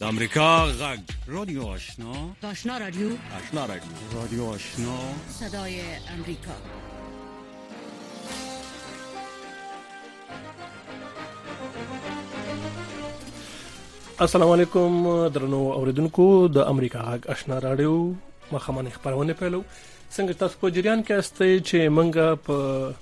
د 0.00 0.04
امریکا 0.08 0.44
غږ 0.80 1.00
رادیو 1.32 1.64
آشنا 1.70 2.12
آشنا 2.50 2.78
رادیو 2.82 3.08
آشنا 3.38 3.64
رادیو 3.70 4.12
رادیو 4.12 4.46
آشنا 4.52 4.94
صدای 5.38 5.80
امریکا 6.14 6.54
السلام 14.26 14.50
علیکم 14.52 14.96
درنو 15.34 15.60
اوریدونکو 15.72 16.26
د 16.54 16.72
امریکا 16.74 17.04
غږ 17.10 17.30
آشنا 17.36 17.60
رادیو 17.68 17.94
مخامن 18.52 18.90
خبرونه 18.96 19.38
پیلو 19.42 19.62
څنګه 20.16 20.32
تاسو 20.44 20.64
په 20.64 20.76
جریان 20.78 21.04
کې 21.04 21.12
استئ 21.24 21.52
چې 21.58 21.94
منګه 22.00 22.26
په 22.48 22.94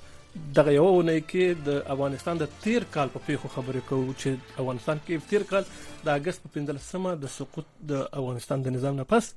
دغه 0.58 0.72
یو 0.74 0.86
ونه 0.90 1.14
کې 1.30 1.66
د 1.68 1.80
افغانستان 1.94 2.40
د 2.42 2.54
تیر 2.66 2.86
کال 2.96 3.12
په 3.16 3.24
پیښو 3.26 3.50
خبرې 3.56 3.82
کوو 3.88 4.14
چې 4.20 4.60
افغانستان 4.62 5.02
کې 5.06 5.30
تیر 5.32 5.44
کال 5.50 5.68
د 6.06 6.08
اگست 6.14 6.46
په 6.46 6.54
15 6.58 6.84
سمه 6.86 7.14
د 7.24 7.32
سقوط 7.34 7.68
د 7.92 8.06
افغانستان 8.22 8.64
د 8.66 8.76
نظام 8.76 9.00
نه 9.00 9.08
پس 9.12 9.30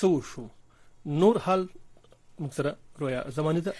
سو 0.00 0.10
شو 0.30 0.46
نور 1.22 1.40
حال 1.46 1.66
مکسره 2.46 2.72
رویا 2.98 3.24
زمانی 3.30 3.60
ده 3.60 3.72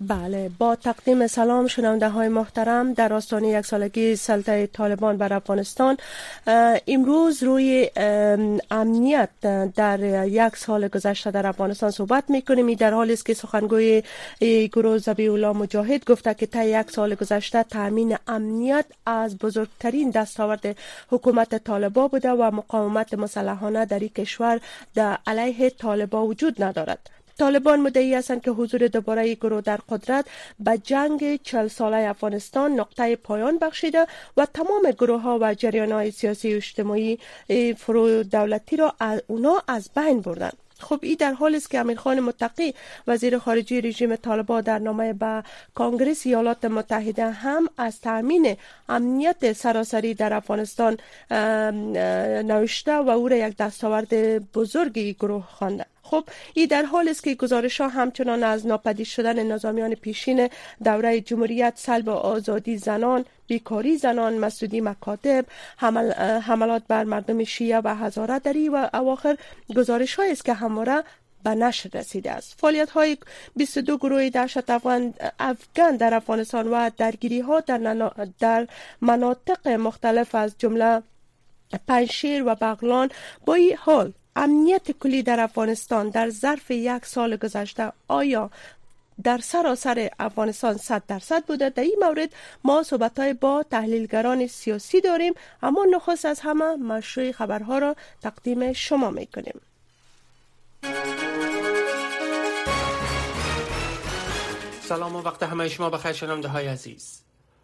بله 0.00 0.50
با 0.58 0.76
تقدیم 0.76 1.26
سلام 1.26 1.66
شنونده 1.66 2.08
های 2.08 2.28
محترم 2.28 2.92
در 2.92 3.12
آستانه 3.12 3.48
یک 3.48 3.66
سالگی 3.66 4.16
سلطه 4.16 4.66
طالبان 4.66 5.16
بر 5.16 5.32
افغانستان. 5.32 5.96
امروز 6.86 7.42
روی 7.42 7.90
امنیت 8.70 9.28
در 9.76 10.26
یک 10.26 10.56
سال 10.56 10.88
گذشته 10.88 11.30
در 11.30 11.46
افغانستان 11.46 11.90
صحبت 11.90 12.24
می‌کنیم. 12.30 12.74
در 12.74 12.94
حالی 12.94 13.12
است 13.12 13.26
که 13.26 13.34
سخنگوی 13.34 14.02
گروه 14.72 14.98
زبی 14.98 15.28
الله 15.28 15.52
مجاهد 15.52 16.04
گفته 16.04 16.34
که 16.34 16.46
تا 16.46 16.64
یک 16.64 16.90
سال 16.90 17.14
گذشته 17.14 17.62
تامین 17.62 18.16
امنیت 18.26 18.84
از 19.06 19.38
بزرگترین 19.38 20.10
دستاورد 20.10 20.76
حکومت 21.10 21.64
طالبان 21.64 22.08
بوده 22.08 22.30
و 22.30 22.50
مقاومت 22.50 23.14
مسلحانه 23.14 23.86
در 23.86 23.98
این 23.98 24.08
کشور 24.08 24.60
در 24.94 25.18
علیه 25.26 25.70
طالبان 25.70 26.26
وجود 26.26 26.62
ندارد. 26.62 27.19
طالبان 27.40 27.80
مدعی 27.80 28.14
هستند 28.14 28.42
که 28.42 28.50
حضور 28.50 28.88
دوباره 28.88 29.34
گروه 29.34 29.60
در 29.60 29.78
قدرت 29.88 30.24
به 30.60 30.78
جنگ 30.78 31.42
چل 31.42 31.68
ساله 31.68 32.08
افغانستان 32.08 32.72
نقطه 32.72 33.16
پایان 33.16 33.58
بخشیده 33.58 34.06
و 34.36 34.46
تمام 34.46 34.90
گروه 34.90 35.20
ها 35.20 35.38
و 35.40 35.54
جریان 35.54 35.92
های 35.92 36.10
سیاسی 36.10 36.52
و 36.52 36.56
اجتماعی 36.56 37.18
فرو 37.76 38.22
دولتی 38.22 38.76
را 38.76 38.94
اونا 39.26 39.62
از 39.68 39.90
بین 39.96 40.20
بردند. 40.20 40.56
خب 40.78 40.98
این 41.02 41.16
در 41.18 41.32
حال 41.32 41.54
است 41.54 41.70
که 41.70 41.94
خان 41.94 42.20
متقی 42.20 42.74
وزیر 43.06 43.38
خارجه 43.38 43.80
رژیم 43.80 44.16
طالبان 44.16 44.60
در 44.60 44.78
نامه 44.78 45.12
به 45.12 45.42
کانگرس 45.74 46.26
ایالات 46.26 46.64
متحده 46.64 47.30
هم 47.30 47.68
از 47.78 48.00
تامین 48.00 48.56
امنیت 48.88 49.52
سراسری 49.52 50.14
در 50.14 50.32
افغانستان 50.32 50.96
نوشته 52.50 52.94
و 52.94 53.10
او 53.10 53.28
را 53.28 53.36
یک 53.36 53.56
دستاورد 53.56 54.14
بزرگی 54.52 55.12
گروه 55.14 55.44
خوانده. 55.46 55.86
خب 56.10 56.24
این 56.54 56.66
در 56.66 56.82
حال 56.82 57.08
است 57.08 57.24
که 57.24 57.34
گزارش 57.34 57.80
ها 57.80 57.88
همچنان 57.88 58.44
از 58.44 58.66
ناپدید 58.66 59.06
شدن 59.06 59.52
نظامیان 59.52 59.94
پیشین 59.94 60.48
دوره 60.84 61.20
جمهوریت 61.20 61.72
سلب 61.76 62.08
آزادی 62.08 62.76
زنان 62.76 63.24
بیکاری 63.46 63.96
زنان 63.96 64.38
مسدودی 64.38 64.80
مکاتب 64.80 65.44
حمل، 65.76 66.12
حملات 66.40 66.82
بر 66.88 67.04
مردم 67.04 67.44
شیعه 67.44 67.80
و 67.84 67.94
هزاره 67.94 68.38
دری 68.38 68.68
و 68.68 68.90
اواخر 68.94 69.36
گزارش 69.76 70.18
است 70.18 70.44
که 70.44 70.52
همواره 70.52 71.02
به 71.44 71.50
نشر 71.50 71.90
رسیده 71.98 72.30
است. 72.30 72.54
فعالیت 72.60 72.90
های 72.90 73.16
22 73.56 73.98
گروه 73.98 74.30
دهشت 74.30 74.70
افغان 74.70 75.14
افغان 75.40 75.96
در 75.96 76.14
افغانستان 76.14 76.68
و 76.68 76.90
درگیری 76.96 77.40
ها 77.40 77.60
در, 77.60 78.10
در 78.38 78.68
مناطق 79.00 79.68
مختلف 79.68 80.34
از 80.34 80.54
جمله 80.58 81.02
پنشیر 81.88 82.42
و 82.46 82.54
بغلان 82.54 83.10
با 83.46 83.54
این 83.54 83.76
حال 83.76 84.12
امنیت 84.36 84.90
کلی 84.90 85.22
در 85.22 85.40
افغانستان 85.40 86.08
در 86.08 86.30
ظرف 86.30 86.70
یک 86.70 87.06
سال 87.06 87.36
گذشته 87.36 87.92
آیا 88.08 88.50
در 89.22 89.38
سراسر 89.38 90.10
افغانستان 90.18 90.76
100 90.76 91.02
درصد 91.06 91.44
بوده؟ 91.44 91.70
در 91.70 91.82
این 91.82 91.96
مورد 92.02 92.30
ما 92.64 92.82
صحبت 92.82 93.18
های 93.18 93.34
با 93.34 93.62
تحلیلگران 93.70 94.46
سیاسی 94.46 95.00
داریم 95.00 95.34
اما 95.62 95.86
نخست 95.90 96.24
از 96.24 96.40
همه 96.40 96.76
مشروع 96.76 97.32
خبرها 97.32 97.78
را 97.78 97.96
تقدیم 98.22 98.72
شما 98.72 99.10
می 99.10 99.26
کنیم 99.26 99.60
سلام 104.80 105.16
و 105.16 105.22
وقت 105.22 105.42
همه 105.42 105.68
شما 105.68 105.90
بخیر 105.90 106.12
شنونده 106.12 106.48
های 106.48 106.66
عزیز. 106.66 107.22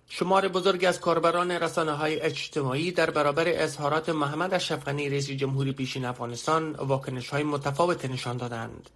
شمار 0.09 0.49
بزرگی 0.49 0.87
از 0.87 1.01
کاربران 1.01 1.51
رسانه 1.51 1.93
های 1.93 2.21
اجتماعی 2.21 2.91
در 2.91 3.11
برابر 3.11 3.45
اظهارات 3.49 4.09
محمد 4.09 4.55
اشرف 4.55 4.85
غنی 4.85 5.09
رئیس 5.09 5.31
جمهوری 5.31 5.73
پیشین 5.73 6.05
افغانستان 6.05 6.73
واکنش 6.73 7.29
های 7.29 7.43
متفاوت 7.43 8.05
نشان 8.05 8.37
دادند. 8.37 8.91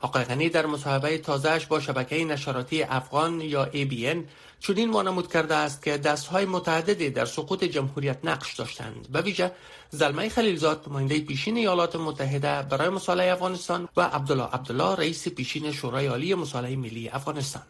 آقای 0.00 0.24
غنی 0.24 0.48
در 0.48 0.66
مصاحبه 0.66 1.18
تازهش 1.18 1.66
با 1.66 1.80
شبکه 1.80 2.24
نشراتی 2.24 2.82
افغان 2.82 3.40
یا 3.40 3.70
ABN 3.72 4.16
چنین 4.60 4.90
وانمود 4.90 5.32
کرده 5.32 5.54
است 5.54 5.82
که 5.82 5.98
دستهای 5.98 6.44
متعددی 6.44 7.10
در 7.10 7.24
سقوط 7.24 7.64
جمهوریت 7.64 8.18
نقش 8.24 8.54
داشتند. 8.54 9.08
به 9.12 9.22
ویژه 9.22 9.52
زلمه 9.90 10.28
خلیلزاد 10.28 10.84
نماینده 10.88 11.20
پیشین 11.20 11.56
ایالات 11.56 11.96
متحده 11.96 12.62
برای 12.62 12.88
مصالحه 12.88 13.32
افغانستان 13.32 13.88
و 13.96 14.00
عبدالله 14.00 14.44
عبدالله 14.44 14.94
رئیس 14.94 15.28
پیشین 15.28 15.72
شورای 15.72 16.06
عالی 16.06 16.34
مصالحه 16.34 16.76
ملی 16.76 17.08
افغانستان. 17.08 17.62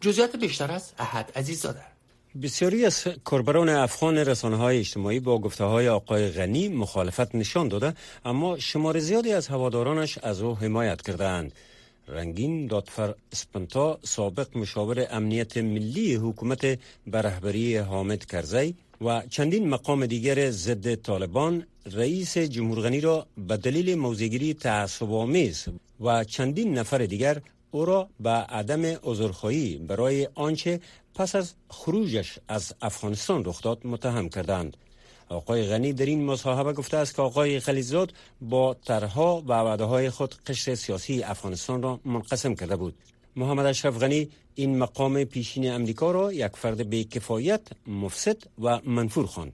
جزئیات 0.00 0.36
بیشتر 0.36 0.72
از 0.72 0.92
احد 0.98 1.32
عزیززاده. 1.36 1.97
بسیاری 2.42 2.84
از 2.84 3.04
کاربران 3.24 3.68
افغان 3.68 4.18
رسانه 4.18 4.56
های 4.56 4.78
اجتماعی 4.78 5.20
با 5.20 5.38
گفته 5.38 5.64
های 5.64 5.88
آقای 5.88 6.30
غنی 6.30 6.68
مخالفت 6.68 7.34
نشان 7.34 7.68
داده 7.68 7.94
اما 8.24 8.58
شمار 8.58 8.98
زیادی 8.98 9.32
از 9.32 9.48
هوادارانش 9.48 10.18
از 10.18 10.42
او 10.42 10.56
حمایت 10.56 11.02
کردند 11.02 11.52
رنگین 12.08 12.66
دادفر 12.66 13.14
اسپنتا 13.32 13.98
سابق 14.02 14.56
مشاور 14.56 15.06
امنیت 15.10 15.56
ملی 15.56 16.14
حکومت 16.14 16.60
به 17.06 17.22
رهبری 17.22 17.76
حامد 17.76 18.24
کرزی 18.24 18.74
و 19.00 19.22
چندین 19.30 19.68
مقام 19.68 20.06
دیگر 20.06 20.50
ضد 20.50 20.94
طالبان 20.94 21.66
رئیس 21.92 22.38
جمهور 22.38 22.80
غنی 22.80 23.00
را 23.00 23.26
به 23.48 23.56
دلیل 23.56 23.94
موزگیری 23.94 24.54
تعصب 24.54 25.10
و 26.00 26.24
چندین 26.24 26.78
نفر 26.78 26.98
دیگر 26.98 27.40
او 27.70 27.84
را 27.84 28.08
به 28.20 28.30
عدم 28.30 28.84
عذرخواهی 28.84 29.76
برای 29.76 30.28
آنچه 30.34 30.80
پس 31.18 31.34
از 31.34 31.54
خروجش 31.68 32.38
از 32.48 32.74
افغانستان 32.82 33.44
رخ 33.44 33.62
داد 33.62 33.86
متهم 33.86 34.28
کردند. 34.28 34.76
آقای 35.28 35.66
غنی 35.66 35.92
در 35.92 36.06
این 36.06 36.24
مصاحبه 36.24 36.72
گفته 36.72 36.96
است 36.96 37.14
که 37.14 37.22
آقای 37.22 37.60
خلیزاد 37.60 38.12
با 38.40 38.74
طرحها 38.74 39.42
و 39.46 39.52
وعده 39.52 39.84
های 39.84 40.10
خود 40.10 40.34
قشر 40.46 40.74
سیاسی 40.74 41.22
افغانستان 41.22 41.82
را 41.82 42.00
منقسم 42.04 42.54
کرده 42.54 42.76
بود. 42.76 42.94
محمد 43.36 43.66
اشرف 43.66 43.98
غنی 43.98 44.28
این 44.54 44.78
مقام 44.78 45.24
پیشین 45.24 45.70
امریکا 45.70 46.10
را 46.10 46.32
یک 46.32 46.56
فرد 46.56 46.90
به 46.90 47.04
کفایت 47.04 47.60
مفسد 47.86 48.36
و 48.62 48.80
منفور 48.84 49.26
خواند. 49.26 49.52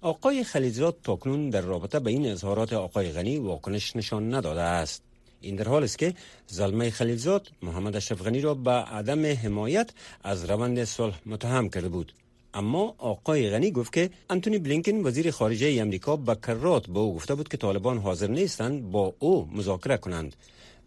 آقای 0.00 0.44
خلیزاد 0.44 0.96
تاکنون 1.02 1.50
در 1.50 1.60
رابطه 1.60 2.00
به 2.00 2.10
این 2.10 2.26
اظهارات 2.26 2.72
آقای 2.72 3.12
غنی 3.12 3.38
واکنش 3.38 3.96
نشان 3.96 4.34
نداده 4.34 4.60
است. 4.60 5.07
این 5.40 5.56
در 5.56 5.68
حال 5.68 5.84
است 5.84 5.98
که 5.98 6.14
زلمه 6.46 6.90
خلیلزاد 6.90 7.48
محمد 7.62 7.96
اشرف 7.96 8.22
غنی 8.22 8.40
را 8.40 8.54
به 8.54 8.70
عدم 8.70 9.26
حمایت 9.26 9.90
از 10.24 10.50
روند 10.50 10.84
صلح 10.84 11.20
متهم 11.26 11.68
کرده 11.68 11.88
بود. 11.88 12.12
اما 12.54 12.94
آقای 12.98 13.50
غنی 13.50 13.70
گفت 13.70 13.92
که 13.92 14.10
انتونی 14.30 14.58
بلینکن 14.58 14.96
وزیر 15.06 15.30
خارجه 15.30 15.80
امریکا 15.80 16.16
به 16.16 16.34
کرات 16.34 16.90
با 16.90 17.00
او 17.00 17.14
گفته 17.14 17.34
بود 17.34 17.48
که 17.48 17.56
طالبان 17.56 17.98
حاضر 17.98 18.26
نیستند 18.26 18.90
با 18.90 19.14
او 19.18 19.48
مذاکره 19.52 19.96
کنند. 19.96 20.36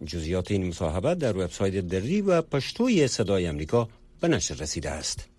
جزئیات 0.05 0.51
این 0.51 0.67
مصاحبه 0.67 1.15
در 1.15 1.37
وبسایت 1.37 1.87
دری 1.87 2.21
و 2.21 2.41
پشتوی 2.41 3.07
صدای 3.07 3.47
امریکا 3.47 3.89
به 4.21 4.27
نشر 4.27 4.55
رسیده 4.55 4.89
است. 4.89 5.30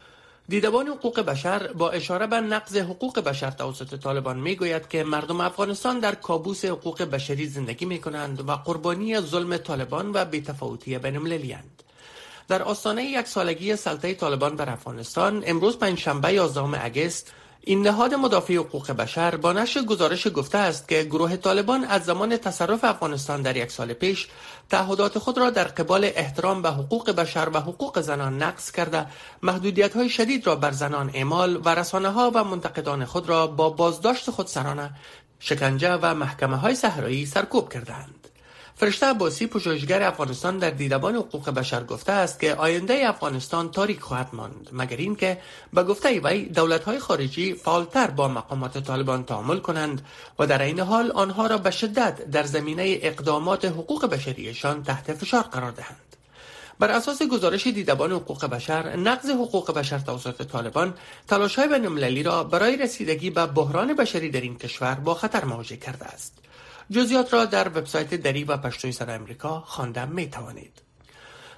دیدبان 0.53 0.89
حقوق 0.89 1.21
بشر 1.21 1.73
با 1.73 1.91
اشاره 1.91 2.27
به 2.27 2.41
نقض 2.41 2.77
حقوق 2.77 3.21
بشر 3.21 3.51
توسط 3.51 3.99
طالبان 4.01 4.39
می‌گوید 4.39 4.89
که 4.89 5.05
مردم 5.05 5.41
افغانستان 5.41 5.99
در 5.99 6.15
کابوس 6.15 6.65
حقوق 6.65 7.03
بشری 7.03 7.47
زندگی 7.47 7.85
می 7.85 8.01
کنند 8.01 8.49
و 8.49 8.53
قربانی 8.53 9.21
ظلم 9.21 9.57
طالبان 9.57 10.11
و 10.15 10.25
بیتفاوتی 10.25 10.99
بین 10.99 11.19
در 12.49 12.63
آستانه 12.63 13.05
یک 13.05 13.27
سالگی 13.27 13.77
سلطه 13.77 14.15
طالبان 14.15 14.57
بر 14.57 14.71
افغانستان 14.71 15.43
امروز 15.47 15.79
پنجشنبه 15.79 16.33
11 16.33 16.85
اگست 16.85 17.33
این 17.65 17.83
نهاد 17.83 18.15
مدافع 18.15 18.55
حقوق 18.55 18.91
بشر 18.91 19.37
با 19.37 19.53
نشر 19.53 19.83
گزارش 19.83 20.29
گفته 20.35 20.59
است 20.59 20.89
که 20.89 21.03
گروه 21.03 21.37
طالبان 21.37 21.85
از 21.85 22.05
زمان 22.05 22.37
تصرف 22.37 22.85
افغانستان 22.85 23.43
در 23.43 23.57
یک 23.57 23.71
سال 23.71 23.93
پیش 23.93 24.29
تعهدات 24.71 25.19
خود 25.19 25.39
را 25.39 25.51
در 25.51 25.65
قبال 25.65 26.05
احترام 26.05 26.63
به 26.63 26.71
حقوق 26.71 27.11
بشر 27.11 27.49
و 27.53 27.61
حقوق 27.61 28.01
زنان 28.01 28.43
نقض 28.43 28.71
کرده 28.71 29.07
محدودیت 29.43 29.97
های 29.97 30.09
شدید 30.09 30.47
را 30.47 30.57
بر 30.57 30.71
زنان 30.71 31.11
اعمال 31.15 31.61
و 31.65 31.69
رسانه 31.69 32.09
ها 32.09 32.33
و 32.35 32.45
منتقدان 32.45 33.05
خود 33.05 33.29
را 33.29 33.47
با 33.47 33.71
بازداشت 33.71 34.31
خودسرانه 34.31 34.91
شکنجه 35.41 35.93
و 36.03 36.15
محکمه 36.15 36.57
های 36.57 36.75
صحرایی 36.75 37.27
سرکوب 37.27 37.73
کردند 37.73 38.22
فرشته 38.83 39.07
عباسی 39.07 39.47
پژوهشگر 39.47 40.03
افغانستان 40.03 40.59
در 40.59 40.71
دیدبان 40.71 41.15
حقوق 41.15 41.51
بشر 41.51 41.85
گفته 41.85 42.13
است 42.13 42.41
که 42.41 42.55
آینده 42.55 43.09
افغانستان 43.09 43.71
تاریک 43.71 44.01
خواهد 44.01 44.29
ماند 44.33 44.69
مگر 44.73 44.97
اینکه 44.97 45.39
به 45.73 45.83
گفته 45.85 46.21
وی 46.21 46.45
دولت‌های 46.45 46.99
خارجی 46.99 47.55
فعالتر 47.55 48.07
با 48.07 48.29
مقامات 48.29 48.79
طالبان 48.79 49.25
تعامل 49.25 49.59
کنند 49.59 50.07
و 50.39 50.47
در 50.47 50.63
این 50.63 50.81
حال 50.81 51.13
آنها 51.13 51.47
را 51.47 51.59
به 51.59 51.71
شدت 51.71 52.31
در 52.31 52.43
زمینه 52.43 52.99
اقدامات 53.03 53.65
حقوق 53.65 54.07
بشریشان 54.07 54.83
تحت 54.83 55.15
فشار 55.15 55.43
قرار 55.43 55.71
دهند. 55.71 56.17
بر 56.79 56.91
اساس 56.91 57.23
گزارش 57.23 57.67
دیدبان 57.67 58.13
حقوق 58.13 58.45
بشر 58.45 58.97
نقض 58.97 59.31
حقوق 59.31 59.71
بشر 59.75 59.99
توسط 59.99 60.43
طالبان 60.43 60.95
تلاش‌های 61.29 61.69
بین‌المللی 61.69 62.23
را 62.23 62.45
برای 62.45 62.77
رسیدگی 62.77 63.31
به 63.31 63.47
بحران 63.47 63.95
بشری 63.95 64.31
در 64.31 64.41
این 64.41 64.59
کشور 64.59 64.95
با 64.95 65.15
خطر 65.15 65.45
مواجه 65.45 65.77
کرده 65.77 66.05
است. 66.05 66.42
جزیات 66.93 67.33
را 67.33 67.45
در 67.45 67.69
وبسایت 67.69 68.15
دری 68.15 68.45
و 68.45 68.57
پشتوی 68.57 68.93
سر 68.93 69.11
امریکا 69.11 69.61
خواندن 69.61 70.09
می 70.09 70.31
توانید. 70.31 70.83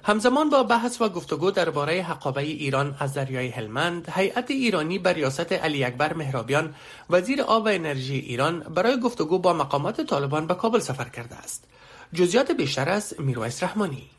همزمان 0.03 0.49
با 0.49 0.63
بحث 0.63 1.01
و 1.01 1.09
گفتگو 1.09 1.51
درباره 1.51 2.01
حقابه 2.01 2.41
ایران 2.41 2.95
از 2.99 3.13
دریای 3.13 3.47
هلمند، 3.47 4.09
هیئت 4.15 4.51
ایرانی 4.51 4.99
بر 4.99 5.13
ریاست 5.13 5.51
علی 5.51 5.83
اکبر 5.83 6.13
مهرابیان 6.13 6.75
وزیر 7.09 7.41
آب 7.41 7.65
و 7.65 7.67
انرژی 7.67 8.19
ایران 8.19 8.59
برای 8.59 8.99
گفتگو 8.99 9.39
با 9.39 9.53
مقامات 9.53 10.01
طالبان 10.01 10.47
به 10.47 10.55
کابل 10.55 10.79
سفر 10.79 11.09
کرده 11.09 11.35
است. 11.35 11.63
جزیات 12.13 12.51
بیشتر 12.51 12.89
از 12.89 13.13
میرویس 13.19 13.63
رحمانی 13.63 14.09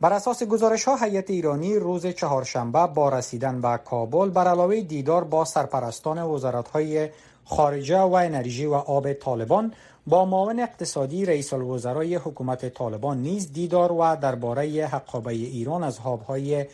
بر 0.00 0.12
اساس 0.12 0.42
گزارش 0.42 0.84
ها 0.84 0.96
هیئت 0.96 1.30
ایرانی 1.30 1.76
روز 1.76 2.06
چهارشنبه 2.06 2.86
با 2.86 3.08
رسیدن 3.08 3.60
به 3.60 3.80
کابل 3.84 4.28
بر 4.28 4.48
علاوه 4.48 4.80
دیدار 4.80 5.24
با 5.24 5.44
سرپرستان 5.44 6.22
وزارت 6.22 6.68
های 6.68 7.08
خارجه 7.48 7.98
و 7.98 8.12
انرژی 8.12 8.66
و 8.66 8.74
آب 8.74 9.12
طالبان 9.12 9.72
با 10.06 10.24
معاون 10.24 10.60
اقتصادی 10.60 11.24
رئیس 11.24 11.52
الوزرای 11.52 12.14
حکومت 12.14 12.74
طالبان 12.74 13.22
نیز 13.22 13.52
دیدار 13.52 13.92
و 13.92 14.16
درباره 14.16 14.86
حقابه 14.86 15.32
ایران 15.32 15.82
از 15.82 16.00
آبهای 16.04 16.66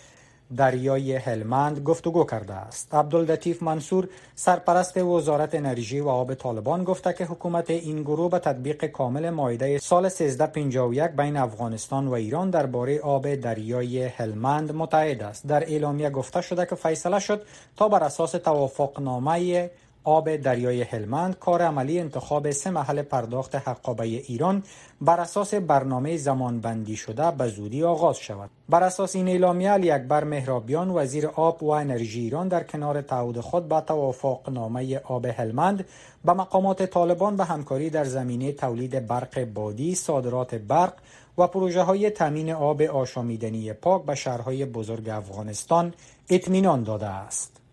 دریای 0.56 1.16
هلمند 1.16 1.78
گفتگو 1.78 2.24
کرده 2.24 2.54
است. 2.54 2.94
عبداللطیف 2.94 3.62
منصور 3.62 4.08
سرپرست 4.34 4.96
وزارت 4.96 5.54
انرژی 5.54 6.00
و 6.00 6.08
آب 6.08 6.34
طالبان 6.34 6.84
گفته 6.84 7.12
که 7.12 7.24
حکومت 7.24 7.70
این 7.70 8.02
گروه 8.02 8.30
به 8.30 8.38
تطبیق 8.38 8.84
کامل 8.84 9.30
مایده 9.30 9.78
سال 9.78 10.06
1351 10.06 11.10
بین 11.10 11.36
افغانستان 11.36 12.08
و 12.08 12.12
ایران 12.12 12.50
درباره 12.50 13.00
آب 13.00 13.34
دریای 13.34 14.04
هلمند 14.04 14.74
متعهد 14.74 15.22
است. 15.22 15.46
در 15.46 15.62
اعلامیه 15.62 16.10
گفته 16.10 16.40
شده 16.40 16.66
که 16.66 16.74
فیصله 16.74 17.18
شد 17.18 17.42
تا 17.76 17.88
بر 17.88 18.04
اساس 18.04 18.30
توافقنامه 18.32 19.70
آب 20.04 20.36
دریای 20.36 20.82
هلمند 20.82 21.38
کار 21.38 21.62
عملی 21.62 22.00
انتخاب 22.00 22.50
سه 22.50 22.70
محل 22.70 23.02
پرداخت 23.02 23.54
حقابه 23.54 24.04
ایران 24.04 24.62
بر 25.00 25.20
اساس 25.20 25.54
برنامه 25.54 26.16
زمان 26.16 26.60
بندی 26.60 26.96
شده 26.96 27.30
به 27.30 27.48
زودی 27.48 27.84
آغاز 27.84 28.18
شود. 28.18 28.50
بر 28.68 28.82
اساس 28.82 29.16
این 29.16 29.28
اعلامیه 29.28 29.70
علی 29.70 29.90
اکبر 29.90 30.24
مهرابیان 30.24 30.90
وزیر 30.90 31.26
آب 31.26 31.62
و 31.62 31.68
انرژی 31.68 32.20
ایران 32.20 32.48
در 32.48 32.62
کنار 32.62 33.02
تعهد 33.02 33.40
خود 33.40 33.68
به 33.68 33.80
توافق 33.80 34.50
نامه 34.50 34.98
آب 34.98 35.26
هلمند 35.26 35.84
به 36.24 36.32
مقامات 36.32 36.82
طالبان 36.82 37.36
به 37.36 37.44
همکاری 37.44 37.90
در 37.90 38.04
زمینه 38.04 38.52
تولید 38.52 39.06
برق 39.06 39.44
بادی 39.44 39.94
صادرات 39.94 40.54
برق 40.54 40.94
و 41.38 41.46
پروژه 41.46 41.82
های 41.82 42.10
تامین 42.10 42.52
آب 42.52 42.82
آشامیدنی 42.82 43.72
پاک 43.72 44.04
به 44.04 44.14
شهرهای 44.14 44.64
بزرگ 44.64 45.08
افغانستان 45.08 45.94
اطمینان 46.30 46.82
داده 46.82 47.06
است. 47.06 47.63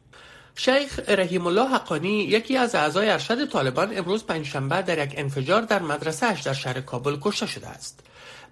شیخ 0.56 1.00
رحیم 1.07 1.48
الله 1.48 1.69
حقانی 1.69 2.24
یکی 2.24 2.57
از 2.57 2.75
اعضای 2.75 3.09
ارشد 3.09 3.50
طالبان 3.50 3.98
امروز 3.98 4.24
پنجشنبه 4.24 4.81
در 4.81 5.07
یک 5.07 5.13
انفجار 5.18 5.62
در 5.62 5.81
مدرسهش 5.81 6.42
در 6.42 6.53
شهر 6.53 6.81
کابل 6.81 7.18
کشته 7.21 7.45
شده 7.45 7.68
است. 7.68 8.00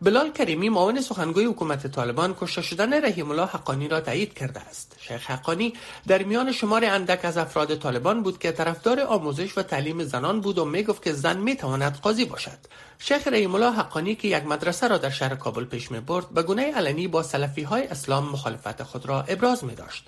بلال 0.02 0.32
کریمی 0.32 0.70
معاون 0.70 1.02
سخنگوی 1.02 1.46
حکومت 1.46 1.88
طالبان 1.88 2.36
کشته 2.42 2.62
شدن 2.62 3.06
رحیم 3.06 3.32
الله 3.32 3.46
حقانی 3.46 3.88
را 3.88 4.02
تایید 4.02 4.34
کرده 4.34 4.60
است. 4.60 4.96
شیخ 5.00 5.32
حقانی 5.32 5.74
در 6.08 6.24
میان 6.24 6.52
شمار 6.52 6.86
اندک 6.86 7.26
از 7.26 7.38
افراد 7.38 7.76
طالبان 7.76 8.24
بود 8.24 8.40
که 8.40 8.52
طرفدار 8.52 9.00
آموزش 9.00 9.58
و 9.58 9.64
تعلیم 9.64 10.04
زنان 10.04 10.42
بود 10.42 10.58
و 10.58 10.66
می 10.66 10.84
گفت 10.84 11.04
که 11.04 11.14
زن 11.14 11.38
می 11.38 11.56
تواند 11.56 12.00
قاضی 12.02 12.26
باشد. 12.26 12.58
شیخ 13.00 13.28
رحیم 13.28 13.56
الله 13.56 13.72
حقانی 13.72 14.16
که 14.16 14.28
یک 14.28 14.44
مدرسه 14.44 14.88
را 14.88 14.98
در 14.98 15.10
شهر 15.10 15.36
کابل 15.36 15.66
پیش 15.66 15.92
می 15.92 16.00
برد 16.00 16.30
به 16.30 16.44
گونه 16.44 16.72
علنی 16.72 17.08
با 17.08 17.24
سلفی 17.24 17.64
های 17.64 17.88
اسلام 17.88 18.30
مخالفت 18.30 18.84
خود 18.84 19.06
را 19.06 19.22
ابراز 19.22 19.64
می 19.64 19.76
داشت. 19.76 20.08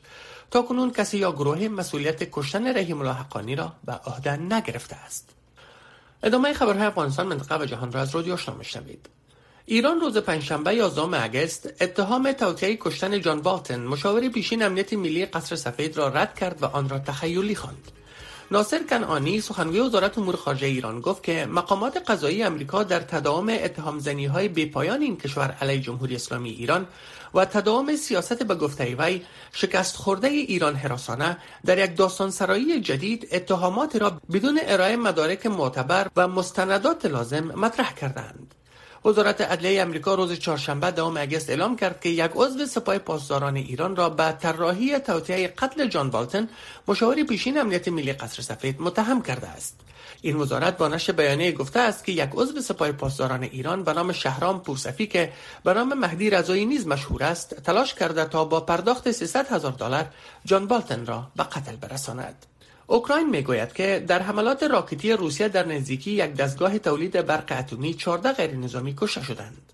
تا 0.51 0.62
کنون 0.62 0.92
کسی 0.92 1.18
یا 1.18 1.31
گروه 1.31 1.68
مسئولیت 1.68 2.24
کشتن 2.31 2.77
رحیم 2.77 3.01
الله 3.01 3.13
حقانی 3.13 3.56
را 3.56 3.74
به 3.86 3.94
عهده 3.94 4.38
نگرفته 4.38 4.95
است. 4.95 5.30
ادامه 6.24 6.53
خبرهای 6.53 6.88
افغانستان 6.88 7.27
منطقه 7.27 7.62
و 7.62 7.65
جهان 7.65 7.92
را 7.92 8.01
از 8.01 8.15
رادیو 8.15 8.33
آشنا 8.33 8.56
میشنوید. 8.56 9.09
ایران 9.65 10.00
روز 10.00 10.18
پنجشنبه 10.18 10.75
11 10.75 11.24
اگست 11.24 11.69
اتهام 11.81 12.31
توطئه 12.31 12.77
کشتن 12.81 13.21
جان 13.21 13.42
بالتن 13.42 13.80
مشاور 13.80 14.30
پیشین 14.30 14.63
امنیت 14.63 14.94
ملی 14.94 15.25
قصر 15.25 15.56
سفید 15.56 15.98
را 15.98 16.07
رد 16.07 16.36
کرد 16.36 16.63
و 16.63 16.65
آن 16.65 16.89
را 16.89 17.00
تخیلی 17.00 17.56
خواند. 17.56 17.92
ناصر 18.51 18.83
کنعانی 18.83 19.42
سخنگوی 19.42 19.80
وزارت 19.80 20.18
امور 20.18 20.36
خارجه 20.36 20.68
ایران 20.68 21.01
گفت 21.01 21.24
که 21.24 21.45
مقامات 21.45 21.98
قضایی 21.98 22.44
امریکا 22.44 22.83
در 22.83 23.00
تداوم 23.00 23.50
اتهام 23.50 24.00
زنی 24.00 24.25
های 24.25 24.48
بیپایان 24.48 25.01
این 25.01 25.18
کشور 25.18 25.56
علیه 25.62 25.81
جمهوری 25.81 26.15
اسلامی 26.15 26.50
ایران 26.50 26.88
و 27.33 27.45
تداوم 27.45 27.95
سیاست 27.95 28.44
به 28.44 28.56
گفته 28.56 28.95
وی 29.00 29.21
شکست 29.53 29.95
خورده 29.95 30.27
ایران 30.27 30.75
حراسانه 30.75 31.38
در 31.65 31.77
یک 31.77 31.98
داستان 31.98 32.31
سرایی 32.31 32.81
جدید 32.81 33.27
اتهامات 33.31 33.95
را 33.95 34.21
بدون 34.33 34.59
ارائه 34.63 34.95
مدارک 34.95 35.45
معتبر 35.45 36.07
و 36.15 36.27
مستندات 36.27 37.06
لازم 37.06 37.44
مطرح 37.44 37.94
کردند. 37.94 38.56
وزارت 39.06 39.42
عدلیه 39.42 39.81
امریکا 39.81 40.15
روز 40.15 40.33
چهارشنبه 40.33 40.92
دوم 40.92 41.18
اگست 41.18 41.50
اعلام 41.50 41.75
کرد 41.75 42.01
که 42.01 42.09
یک 42.09 42.31
عضو 42.36 42.65
سپاه 42.65 42.98
پاسداران 42.98 43.56
ایران 43.56 43.95
را 43.95 44.09
به 44.09 44.31
طراحی 44.31 45.00
توطئه 45.00 45.48
قتل 45.48 45.88
جان 45.88 46.09
بالتن 46.09 46.50
مشاور 46.88 47.24
پیشین 47.24 47.57
امنیت 47.57 47.88
ملی 47.88 48.13
قصر 48.13 48.42
سفید 48.42 48.81
متهم 48.81 49.21
کرده 49.21 49.48
است. 49.48 49.80
این 50.21 50.36
وزارت 50.36 50.77
با 50.77 50.88
نشر 50.88 51.13
بیانیه 51.13 51.51
گفته 51.51 51.80
است 51.80 52.06
که 52.06 52.12
یک 52.12 52.30
عضو 52.33 52.62
سپاه 52.62 52.92
پاسداران 52.92 53.44
ایران 53.44 53.83
به 53.83 53.94
نام 53.94 54.12
شهرام 54.12 54.62
پورسفی 54.62 55.07
که 55.07 55.33
به 55.63 55.74
نام 55.74 55.94
مهدی 55.94 56.30
رضایی 56.30 56.65
نیز 56.65 56.88
مشهور 56.88 57.24
است 57.24 57.56
تلاش 57.56 57.94
کرده 57.94 58.25
تا 58.25 58.45
با 58.45 58.59
پرداخت 58.59 59.12
300 59.12 59.51
هزار 59.51 59.71
دلار 59.71 60.06
جان 60.45 60.68
بالتن 60.68 61.06
را 61.06 61.27
به 61.36 61.44
قتل 61.44 61.75
برساند. 61.75 62.50
اوکراین 62.88 63.30
می‌گوید 63.30 63.74
که 63.74 64.04
در 64.07 64.22
حملات 64.22 64.63
راکتی 64.63 65.12
روسیه 65.12 65.48
در 65.48 65.66
نزدیکی 65.66 66.12
یک 66.12 66.33
دستگاه 66.33 66.80
تولید 66.80 67.25
برق 67.25 67.51
اتمی 67.60 67.94
14 67.94 68.31
غیر 68.31 68.56
نظامی 68.56 68.95
کشته 68.98 69.24
شدند. 69.24 69.72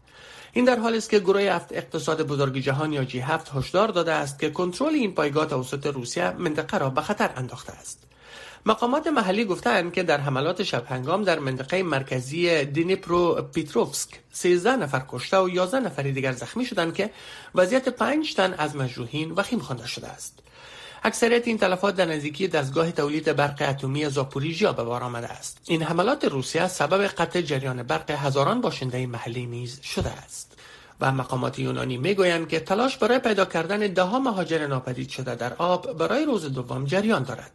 این 0.54 0.66
در 0.66 0.80
حالی 0.80 0.98
است 0.98 1.10
که 1.10 1.20
گروه 1.20 1.42
هفت 1.42 1.74
اقتصاد 1.74 2.22
بزرگ 2.22 2.58
جهان 2.58 2.94
یا 2.94 3.06
جی 3.06 3.20
هفت 3.20 3.52
هشدار 3.54 3.88
داده 3.88 4.12
است 4.14 4.40
که 4.40 4.50
کنترل 4.50 4.94
این 4.94 5.16
پایگاه 5.16 5.46
توسط 5.46 5.86
روسیه 5.86 6.32
منطقه 6.32 6.78
را 6.78 6.90
به 6.90 7.02
خطر 7.02 7.30
انداخته 7.36 7.74
است. 7.74 8.04
مقامات 8.66 9.08
محلی 9.08 9.46
گفتند 9.46 9.94
که 9.94 10.04
در 10.04 10.18
حملات 10.18 10.64
شب 10.64 10.86
هنگام 10.90 11.24
در 11.24 11.40
منطقه 11.40 11.84
مرکزی 11.84 12.66
دینیپرو 12.66 13.42
پیتروفسک 13.54 14.10
13 14.32 14.76
نفر 14.76 15.02
کشته 15.10 15.38
و 15.38 15.50
11 15.50 15.80
نفر 15.80 16.04
دیگر 16.04 16.32
زخمی 16.32 16.66
شدند 16.66 16.94
که 16.96 17.10
وضعیت 17.56 17.90
5 17.90 18.36
تن 18.36 18.54
از 18.58 18.76
مجروحین 18.76 19.32
وخیم 19.32 19.60
خوانده 19.60 19.88
شده 19.88 20.08
است. 20.08 20.40
اکثریت 21.04 21.48
این 21.48 21.58
تلفات 21.58 21.96
در 21.96 22.06
نزدیکی 22.06 22.48
دستگاه 22.48 22.92
تولید 22.92 23.36
برق 23.36 23.64
اتمی 23.70 24.10
زاپوریژیا 24.10 24.74
به 24.74 24.84
بار 24.84 25.04
آمده 25.04 25.28
است. 25.28 25.58
این 25.68 25.84
حملات 25.84 26.26
روسیه 26.26 26.68
سبب 26.68 27.08
قطع 27.08 27.42
جریان 27.42 27.84
برق 27.84 28.12
هزاران 28.12 28.62
باشنده 28.62 29.08
محلی 29.08 29.46
نیز 29.46 29.82
شده 29.82 30.10
است. 30.10 30.58
و 31.02 31.12
مقامات 31.12 31.60
یونانی 31.60 31.98
می‌گویند 31.98 32.48
که 32.48 32.60
تلاش 32.60 32.98
برای 32.98 33.20
پیدا 33.20 33.46
کردن 33.46 33.80
دهها 33.80 34.20
مهاجر 34.20 34.68
ناپدید 34.68 35.10
شده 35.10 35.36
در 35.36 35.54
آب 35.54 35.98
برای 35.98 36.26
روز 36.26 36.46
دوم 36.46 36.86
جریان 36.86 37.24
دارد. 37.24 37.52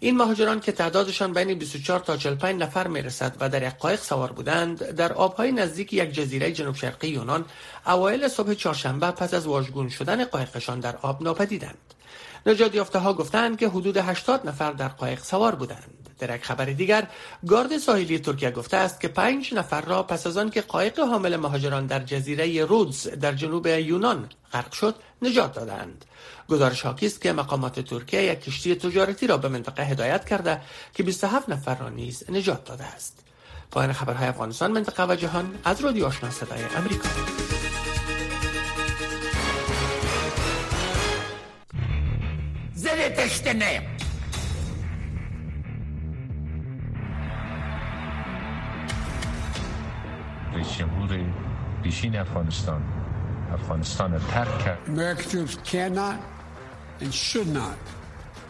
این 0.00 0.16
مهاجران 0.16 0.60
که 0.60 0.72
تعدادشان 0.72 1.32
بین 1.32 1.54
24 1.54 2.00
تا 2.00 2.16
45 2.16 2.62
نفر 2.62 2.86
می 2.86 3.02
رسد 3.02 3.36
و 3.40 3.48
در 3.48 3.62
یک 3.62 3.74
قایق 3.78 4.00
سوار 4.00 4.32
بودند 4.32 4.90
در 4.90 5.12
آبهای 5.12 5.52
نزدیک 5.52 5.92
یک 5.92 6.12
جزیره 6.12 6.52
جنوب 6.52 6.74
شرقی 6.74 7.08
یونان 7.08 7.44
اوایل 7.86 8.28
صبح 8.28 8.54
چهارشنبه 8.54 9.10
پس 9.10 9.34
از 9.34 9.46
واژگون 9.46 9.88
شدن 9.88 10.24
قایقشان 10.24 10.80
در 10.80 10.96
آب 10.96 11.22
ناپدیدند. 11.22 11.94
نجات 12.46 12.74
یافته 12.74 12.98
ها 12.98 13.14
گفتند 13.14 13.58
که 13.58 13.68
حدود 13.68 13.96
80 13.96 14.48
نفر 14.48 14.72
در 14.72 14.88
قایق 14.88 15.22
سوار 15.22 15.54
بودند. 15.54 16.06
در 16.18 16.36
یک 16.36 16.44
خبر 16.44 16.64
دیگر 16.64 17.08
گارد 17.46 17.78
ساحلی 17.78 18.18
ترکیه 18.18 18.50
گفته 18.50 18.76
است 18.76 19.00
که 19.00 19.08
پنج 19.08 19.54
نفر 19.54 19.80
را 19.80 20.02
پس 20.02 20.26
از 20.26 20.36
آن 20.36 20.50
که 20.50 20.60
قایق 20.60 20.98
حامل 20.98 21.36
مهاجران 21.36 21.86
در 21.86 22.00
جزیره 22.00 22.64
رودز 22.64 23.08
در 23.08 23.32
جنوب 23.32 23.66
یونان 23.66 24.28
غرق 24.52 24.72
شد 24.72 24.94
نجات 25.22 25.54
دادند. 25.54 26.04
گزارش 26.48 26.82
حاکی 26.82 27.06
است 27.06 27.20
که 27.20 27.32
مقامات 27.32 27.80
ترکیه 27.80 28.22
یک 28.22 28.40
کشتی 28.40 28.74
تجارتی 28.74 29.26
را 29.26 29.36
به 29.36 29.48
منطقه 29.48 29.82
هدایت 29.82 30.24
کرده 30.24 30.60
که 30.94 31.02
27 31.02 31.48
نفر 31.48 31.74
را 31.74 31.88
نیز 31.88 32.30
نجات 32.30 32.64
داده 32.64 32.84
است. 32.84 33.18
پایان 33.70 33.92
خبرهای 33.92 34.28
افغانستان 34.28 34.72
منطقه 34.72 35.06
و 35.06 35.14
جهان 35.14 35.58
از 35.64 35.80
رادیو 35.80 36.06
آشنا 36.06 36.30
صدای 36.30 36.62
امریکا 36.76 37.08
تشتنه 43.17 43.81
رئیس 50.53 50.77
جمهور 50.77 51.19
پیشین 51.83 52.15
افغانستان 52.15 52.81
افغانستان 53.53 54.11
را 54.11 54.19
ترک 54.19 54.59
کرد 54.59 54.77
American 54.87 55.29
troops 55.29 55.57
cannot 55.71 56.19
and 57.01 57.13
should 57.13 57.47
not 57.47 57.77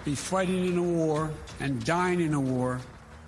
be 0.06 0.16
fighting 0.16 0.66
in 0.66 0.78
a 0.78 0.84
war 0.84 1.30
and 1.60 1.86
dying 1.86 2.22
in 2.22 2.34
a 2.34 2.40
war 2.40 2.80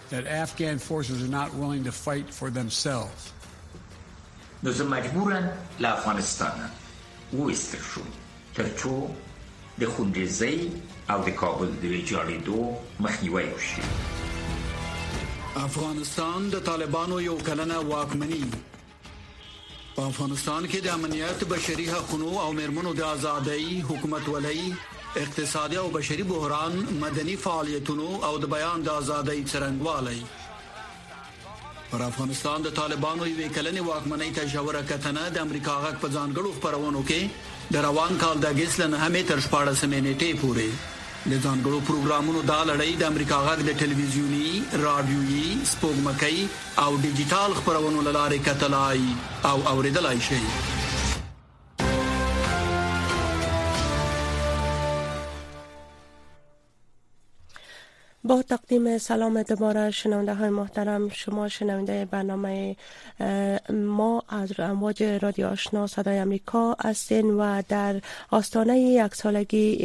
that 0.10 0.28
Afghan 0.28 0.78
forces 0.80 1.24
are 1.24 1.34
not 1.40 1.54
willing 1.56 1.84
to 1.84 1.92
fight 1.92 2.30
for 2.30 2.50
themselves. 2.50 3.32
نو 4.64 4.72
زه 4.72 4.84
مجبورم 4.84 5.50
له 5.80 5.90
افغانستان 5.94 6.70
وویستل 7.34 7.78
شو 7.94 8.02
تر 8.56 8.66
څو 8.78 9.10
د 9.81 9.91
خونریزۍ 9.97 10.59
او 11.13 11.19
د 11.27 11.35
کابل 11.41 11.69
د 11.83 11.85
ویجاړېدو 11.93 12.59
مخنیوی 13.07 13.47
وشي. 13.55 13.83
افغانستان 15.67 16.49
د 16.55 16.65
طالبانو 16.71 17.21
یو 17.21 17.37
کلنه 17.51 17.79
واکمني. 17.93 18.43
په 19.97 20.03
افغانستان 20.13 20.67
کې 20.67 20.79
د 20.87 20.89
امنیت 20.99 21.45
بشري 21.53 21.87
حقوقو 21.93 22.33
او 22.41 22.51
مرمنو 22.61 22.93
د 23.01 23.03
ازادۍ 23.13 23.83
حکومت 23.91 24.29
ولای 24.35 24.67
اقتصادي 25.23 25.77
او 25.83 25.89
بشري 25.97 26.27
بحران 26.33 26.77
مدني 27.01 27.37
فعالیتونو 27.47 28.09
او 28.29 28.39
د 28.45 28.53
بیان 28.57 28.83
د 28.89 29.01
ازادۍ 29.03 29.41
څرنګوالي 29.53 30.21
پر 31.91 32.03
افغانستان 32.07 32.67
د 32.67 32.75
طالبانو 32.79 33.27
یو 33.27 33.37
کلنې 33.57 33.83
واکمنۍ 33.91 34.31
ته 34.39 34.49
جوړه 34.55 34.83
کتنه 34.91 35.23
د 35.37 35.47
امریکا 35.47 35.77
غږ 35.85 35.97
په 36.03 36.09
ځانګړو 36.17 36.51
خبرونو 36.57 37.03
کې 37.11 37.21
د 37.73 37.83
روان 37.85 38.17
کال 38.21 38.39
د 38.43 38.47
اگست 38.55 38.81
له 38.81 38.99
نهمې 39.01 39.23
تر 39.31 39.41
شپاړسمې 39.47 39.75
نېټې 39.81 40.31
پورې 40.43 40.69
د 41.31 41.41
ځانګړو 41.45 41.81
پروګرامونو 41.89 42.45
دا 42.51 42.59
لړۍ 42.71 42.93
د 43.01 43.05
امریکا 43.13 43.41
غږ 43.47 43.65
د 43.67 43.77
ټلویزیونی، 43.81 44.51
رادیويي، 44.85 45.49
سپوږمکۍ 45.73 46.39
او 46.85 46.91
ډیجیټل 47.05 47.57
خبرونو 47.61 48.05
لارې 48.11 48.39
کتلای 48.51 49.03
او 49.51 49.57
اوریدلای 49.73 50.21
شي 50.29 50.43
با 58.29 58.43
تقدیم 58.43 58.99
سلام 58.99 59.43
دوباره 59.43 59.91
شنونده 59.91 60.35
های 60.35 60.49
محترم 60.49 61.09
شما 61.09 61.49
شنونده 61.49 62.05
برنامه 62.11 62.77
ما 63.71 64.23
از 64.29 64.53
امواج 64.59 65.03
رادیو 65.03 65.47
آشنا 65.47 65.87
صدای 65.87 66.19
امریکا 66.19 66.77
هستین 66.85 67.31
و 67.31 67.63
در 67.69 68.01
آستانه 68.31 68.81
یک 68.81 69.15
سالگی 69.15 69.77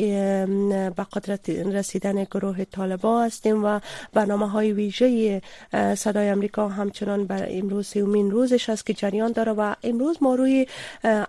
به 0.96 1.06
قدرت 1.14 1.50
رسیدن 1.50 2.24
گروه 2.24 2.64
طالبا 2.64 3.24
هستیم 3.24 3.66
و 3.66 3.80
برنامه 4.14 4.50
های 4.50 4.72
ویژه 4.72 5.42
صدای 5.96 6.30
امریکا 6.30 6.68
همچنان 6.68 7.26
بر 7.26 7.48
امروز 7.50 7.88
سیومین 7.88 8.32
روزش 8.32 8.70
است 8.70 8.86
که 8.86 8.94
جریان 8.94 9.32
داره 9.32 9.52
و 9.52 9.74
امروز 9.84 10.18
ما 10.22 10.36
روی 10.36 10.68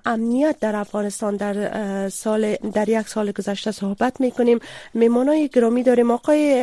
امنیت 0.06 0.56
در 0.60 0.76
افغانستان 0.76 1.36
در 1.36 2.08
سال 2.08 2.56
در 2.56 2.88
یک 2.88 3.08
سال 3.08 3.32
گذشته 3.32 3.72
صحبت 3.72 4.20
می‌کنیم. 4.20 4.58
میمانای 4.94 5.48
گرامی 5.48 5.82
داریم 5.82 6.10
آقای 6.10 6.54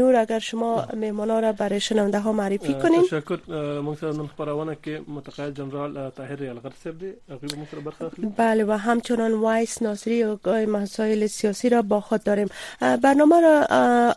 نور 0.00 0.16
اگر 0.16 0.38
شما 0.48 0.70
مهمانا 1.04 1.40
را 1.40 1.52
برای 1.52 1.80
شنونده 1.80 2.18
ها 2.26 2.32
معرفی 2.32 2.74
کنین. 2.82 3.02
تشکر. 3.02 3.38
موږ 3.86 4.00
سره 4.00 4.12
نن 4.18 4.28
خبرونه 4.34 4.76
کې 4.84 5.08
متقاعد 5.16 5.56
جنرال 5.60 6.10
طاهر 6.10 6.42
یلغر 6.42 6.72
صاحب 6.84 6.98
دی. 6.98 7.12
هغه 7.30 7.80
برخه 7.84 8.10
بله 8.36 8.64
و 8.64 8.72
همچنان 8.72 9.32
وایس 9.32 9.82
ناصری 9.82 10.22
و 10.22 10.36
آگاه 10.36 10.66
مسائل 10.66 11.26
سیاسی 11.26 11.68
را 11.68 11.82
با 11.82 12.00
خود 12.00 12.22
داریم. 12.24 12.48
برنامه 12.80 13.40
را 13.40 13.54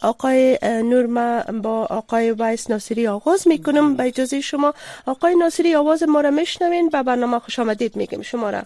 آقای 0.01 0.59
نور 0.63 1.05
ما 1.05 1.59
با 1.67 1.85
آقای 1.85 2.31
وایس 2.31 2.69
ناصری 2.69 3.07
آغاز 3.07 3.47
می‌کنم. 3.47 3.95
به 3.95 4.03
اجازه 4.03 4.41
شما 4.41 4.73
آقای 5.05 5.35
ناصری 5.35 5.75
آواز 5.75 6.03
ما 6.03 6.21
را 6.21 6.31
میشنوین 6.31 6.89
و 6.93 7.03
برنامه 7.03 7.39
خوش 7.39 7.59
آمدید 7.59 7.95
میگیم. 7.95 8.21
شما 8.21 8.49
را. 8.49 8.63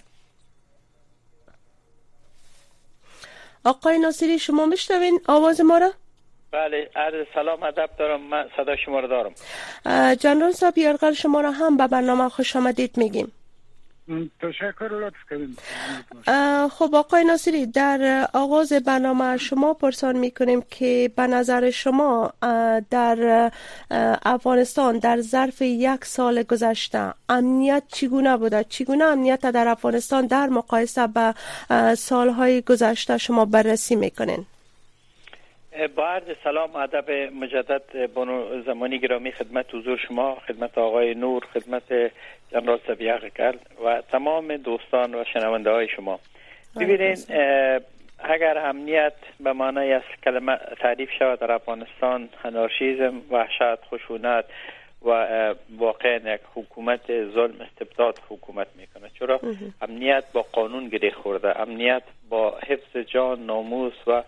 آقای 3.63 4.00
ناصری 4.00 4.39
شما 4.39 4.65
میشنوین 4.65 5.19
آواز 5.27 5.62
ما 5.62 5.77
را؟ 5.77 5.91
بله 6.51 6.89
عرض 6.96 7.25
سلام 7.34 7.63
ادب 7.63 7.89
دارم 8.00 8.22
من 8.22 8.46
صدا 8.58 8.75
شما 8.75 9.00
رو 9.00 9.08
دارم. 9.08 9.34
جنرال 10.16 10.51
صاحب 10.51 10.77
یارغل 10.77 11.13
شما 11.13 11.42
را 11.42 11.51
هم 11.51 11.77
به 11.77 11.88
برنامه 11.88 12.30
خوش 12.30 12.56
آمدید 12.56 12.98
میگیم. 12.98 13.32
تشکر 14.42 14.89
لطف 14.92 15.16
کنید 15.30 15.60
خب 16.70 16.96
آقای 16.96 17.24
ناصری 17.24 17.66
در 17.66 18.27
آغاز 18.34 18.74
برنامه 18.74 19.38
شما 19.38 19.74
پرسان 19.74 20.18
می‌کنیم 20.18 20.62
که 20.62 21.12
به 21.16 21.27
نظر 21.27 21.70
شما 21.70 22.34
در 22.89 23.51
افغانستان 24.25 25.00
در 25.00 25.22
ظرف 25.22 25.62
یک 25.62 26.06
سال 26.06 26.44
گذشته 26.44 27.13
امنیت 27.30 27.84
چگونه 27.88 28.38
بوده؟ 28.38 28.66
چگونه 28.70 29.04
امنیت 29.04 29.42
در 29.42 29.68
افغانستان 29.68 30.27
در 30.27 30.48
مقایسه 30.48 31.08
به 31.08 31.34
سالهای 31.96 32.62
گذشته 32.62 33.18
شما 33.18 33.46
بررسی 33.46 33.96
می‌کنین؟ 33.96 34.46
با 35.96 36.07
عرض 36.07 36.24
سلام 36.43 36.75
ادب 36.75 37.12
مجدد 37.12 38.13
بانو 38.13 38.62
زمانی 38.62 39.00
گرامی 39.00 39.31
خدمت 39.31 39.75
حضور 39.75 39.98
شما 39.98 40.36
خدمت 40.36 40.77
آقای 40.77 41.15
نور 41.15 41.43
خدمت 41.53 42.12
جنرال 42.51 42.79
سبیق 42.88 43.34
کرد 43.34 43.60
و 43.86 44.01
تمام 44.12 44.57
دوستان 44.57 45.15
و 45.15 45.24
شنونده 45.34 45.72
های 45.72 45.88
شما 45.88 46.19
ببینید 46.79 47.31
اگر 48.19 48.57
امنیت 48.57 49.13
به 49.39 49.53
معنای 49.53 49.93
از 49.93 50.01
کلمه 50.24 50.57
تعریف 50.79 51.10
شود 51.19 51.39
در 51.39 51.51
افغانستان 51.51 52.29
انارشیزم 52.43 53.22
وحشت 53.31 53.86
خشونت 53.91 54.46
و 55.06 55.10
واقعا 55.77 56.34
یک 56.34 56.42
حکومت 56.56 57.08
ظلم 57.08 57.62
استبداد 57.62 58.20
حکومت 58.30 58.68
می‌کنه. 58.75 59.12
چرا؟ 59.20 59.39
امنیت 59.82 60.24
با 60.34 60.46
قانون 60.51 60.88
گره 60.89 61.12
خورده. 61.12 61.62
امنیت 61.62 62.04
با 62.30 62.58
حفظ 62.68 62.98
جان 62.98 63.46
ناموس 63.46 63.94
و 64.08 64.24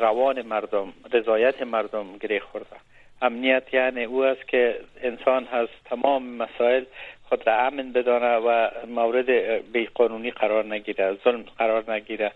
روان 0.00 0.42
مردم 0.42 0.92
رضایت 1.12 1.62
مردم 1.62 2.16
گره 2.20 2.40
خورده. 2.40 2.76
امنیت 3.22 3.74
یعنی 3.74 4.04
او 4.04 4.24
است 4.24 4.48
که 4.48 4.80
انسان 5.02 5.48
از 5.52 5.68
تمام 5.84 6.22
مسائل 6.36 6.84
خود 7.28 7.46
را 7.46 7.58
امن 7.58 7.92
بدانه 7.92 8.36
و 8.36 8.70
مورد 8.86 9.30
بی 9.72 9.86
قانونی 9.94 10.30
قرار 10.30 10.64
نگیره 10.64 11.16
ظلم 11.24 11.44
قرار 11.58 11.92
نگیره. 11.92 12.32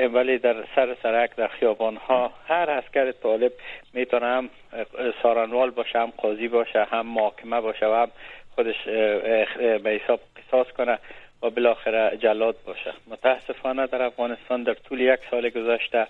ولی 0.00 0.38
در 0.38 0.64
سر 0.76 0.96
سرک 1.02 1.36
در 1.36 1.48
خیابان 1.48 1.96
ها 1.96 2.32
هر 2.48 2.70
اسکر 2.70 3.12
طالب 3.12 3.52
می‌تونه 3.94 4.26
هم 4.26 4.50
سارنوال 5.22 5.70
باشه 5.70 5.98
هم 5.98 6.12
قاضی 6.16 6.48
باشه 6.48 6.84
هم 6.84 7.06
محاکمه 7.06 7.60
باشه 7.60 7.86
و 7.86 7.92
هم 7.92 8.10
خودش 8.54 8.84
به 9.82 10.00
حساب 10.02 10.20
قصاص 10.36 10.66
کنه 10.66 10.98
و 11.42 11.50
بالاخره 11.50 12.16
جلاد 12.16 12.56
باشه. 12.66 12.92
متاسفانه 13.06 13.86
در 13.86 14.02
افغانستان 14.02 14.62
در 14.62 14.74
طول 14.74 15.00
یک 15.00 15.20
سال 15.30 15.50
گذشته 15.50 16.06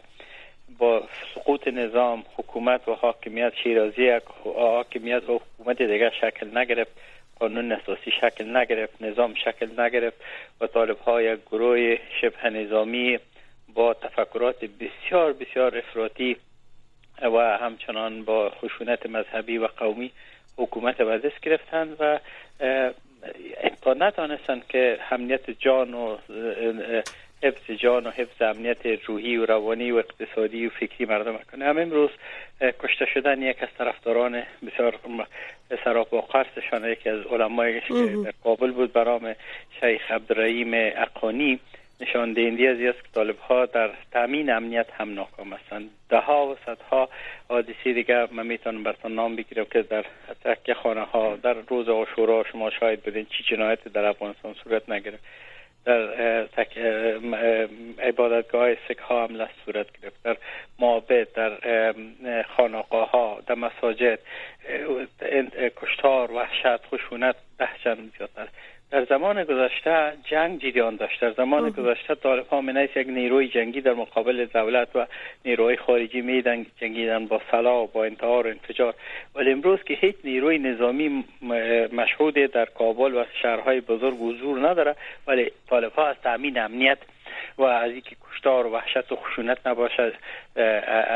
با 0.78 1.02
سقوط 1.34 1.68
نظام 1.68 2.24
حکومت 2.36 2.88
و 2.88 2.94
حاکمیت 2.94 3.52
شیرازی 3.62 4.20
حاکمیت 4.44 5.28
و 5.28 5.40
حکومت 5.58 5.82
دیگر 5.82 6.10
شکل 6.10 6.58
نگرفت 6.58 6.90
قانون 7.40 7.72
اساسی 7.72 8.10
شکل 8.20 8.56
نگرفت 8.56 9.02
نظام 9.02 9.34
شکل 9.34 9.80
نگرفت 9.80 10.16
و 10.60 10.66
طالب 10.66 10.98
های 10.98 11.36
گروه 11.36 11.98
شبه 12.20 12.50
نظامی 12.50 13.18
با 13.74 13.94
تفکرات 13.94 14.64
بسیار 14.64 15.32
بسیار 15.32 15.78
افراطی 15.78 16.36
و 17.22 17.58
همچنان 17.58 18.24
با 18.24 18.50
خشونت 18.50 19.06
مذهبی 19.06 19.58
و 19.58 19.66
قومی 19.66 20.10
حکومت 20.56 21.00
و 21.00 21.18
دست 21.18 21.40
گرفتند 21.40 21.96
و 22.00 22.18
امکان 23.62 24.02
نتانستند 24.02 24.66
که 24.66 24.98
امنیت 25.10 25.50
جان 25.50 25.94
و 25.94 26.16
حفظ 27.42 27.70
جان 27.70 28.06
و 28.06 28.10
حفظ 28.10 28.42
امنیت 28.42 28.86
روحی 29.06 29.36
و 29.36 29.46
روانی 29.46 29.90
و 29.90 29.96
اقتصادی 29.96 30.66
و 30.66 30.70
فکری 30.70 31.04
مردم 31.04 31.38
کنه. 31.52 31.64
هم 31.64 31.78
امروز 31.78 32.10
کشته 32.80 33.06
شدن 33.06 33.42
یک 33.42 33.62
از 33.62 33.68
طرفداران 33.78 34.42
بسیار 34.66 34.94
سراپا 35.84 36.20
قرصشان 36.20 36.84
یکی 36.84 37.08
از 37.08 37.20
علمای 37.26 37.80
که 37.80 37.94
در 38.24 38.32
کابل 38.44 38.70
بود 38.70 38.92
برام 38.92 39.34
شیخ 39.80 40.10
عبدالرحیم 40.10 40.70
اقانی. 40.74 41.60
نشان 42.02 42.32
دهنده 42.32 42.68
از 42.68 42.80
است 42.80 43.02
که 43.04 43.08
طالب 43.14 43.38
ها 43.38 43.66
در 43.66 43.90
تامین 44.12 44.50
امنیت 44.50 44.86
هم 44.98 45.14
ناکام 45.14 45.52
هستند. 45.52 45.90
ده 46.08 46.18
ها 46.18 46.46
و 46.46 46.56
صدها 46.66 47.08
حادثه 47.48 47.92
دیگه 47.92 48.28
من 48.32 48.46
می‌تونم 48.46 48.82
براتون 48.82 49.14
نام 49.14 49.36
بگیرم 49.36 49.64
که 49.64 49.82
در 49.82 50.04
تکه 50.44 50.74
خانه 50.74 51.00
ها 51.00 51.36
در 51.36 51.56
روز 51.68 51.88
عاشورا 51.88 52.44
شما 52.52 52.70
شاید 52.70 53.02
بدین 53.02 53.26
چی 53.26 53.56
جنایت 53.56 53.88
در 53.88 54.04
افغانستان 54.04 54.54
صورت 54.54 54.90
نگرفت. 54.90 55.24
در 55.84 56.44
تک 56.44 56.78
عبادتگاه 57.98 58.74
سک 58.74 58.98
ها 58.98 59.24
هم 59.26 59.48
صورت 59.64 59.86
گرفت. 60.02 60.22
در 60.24 60.36
معابد 60.78 61.32
در 61.32 61.52
خانقاه 62.56 63.10
ها 63.10 63.42
در 63.46 63.54
مساجد 63.54 64.18
کشتار 65.82 66.32
وحشت 66.32 66.86
خشونت 66.86 67.36
ده 67.58 67.68
چند 67.84 68.12
زیادتر 68.18 68.48
در 68.92 69.04
زمان 69.04 69.44
گذشته 69.44 70.12
جنگ 70.24 70.60
جریان 70.60 70.96
داشت. 70.96 71.20
در 71.20 71.32
زمان 71.32 71.70
گذشته 71.70 72.14
طالب 72.14 72.46
ها 72.46 72.60
من 72.60 72.88
یک 72.96 73.06
نیروی 73.08 73.48
جنگی 73.48 73.80
در 73.80 73.92
مقابل 73.92 74.44
دولت 74.44 74.96
و 74.96 75.06
نیروی 75.44 75.76
خارجی 75.76 76.20
می 76.20 76.42
جنگیدن 76.80 77.26
با 77.26 77.40
سلاح 77.50 77.84
و 77.84 77.86
با 77.86 78.04
انتحار 78.04 78.46
و 78.46 78.50
انفجار. 78.50 78.94
ولی 79.34 79.52
امروز 79.52 79.82
که 79.82 79.94
هیچ 79.94 80.16
نیروی 80.24 80.58
نظامی 80.58 81.24
مشهود 81.92 82.34
در 82.34 82.64
کابل 82.64 83.14
و 83.14 83.24
شهرهای 83.42 83.80
بزرگ 83.80 84.16
حضور 84.20 84.68
نداره 84.68 84.96
ولی 85.26 85.50
طالب 85.70 85.92
ها 85.92 86.06
از 86.06 86.16
تامین 86.22 86.58
امنیت 86.58 86.98
و 87.58 87.62
از 87.62 87.90
اینکه 87.90 88.16
کشتار 88.30 88.66
و 88.66 88.70
وحشت 88.70 89.12
و 89.12 89.16
خشونت 89.16 89.66
نباشد 89.66 90.14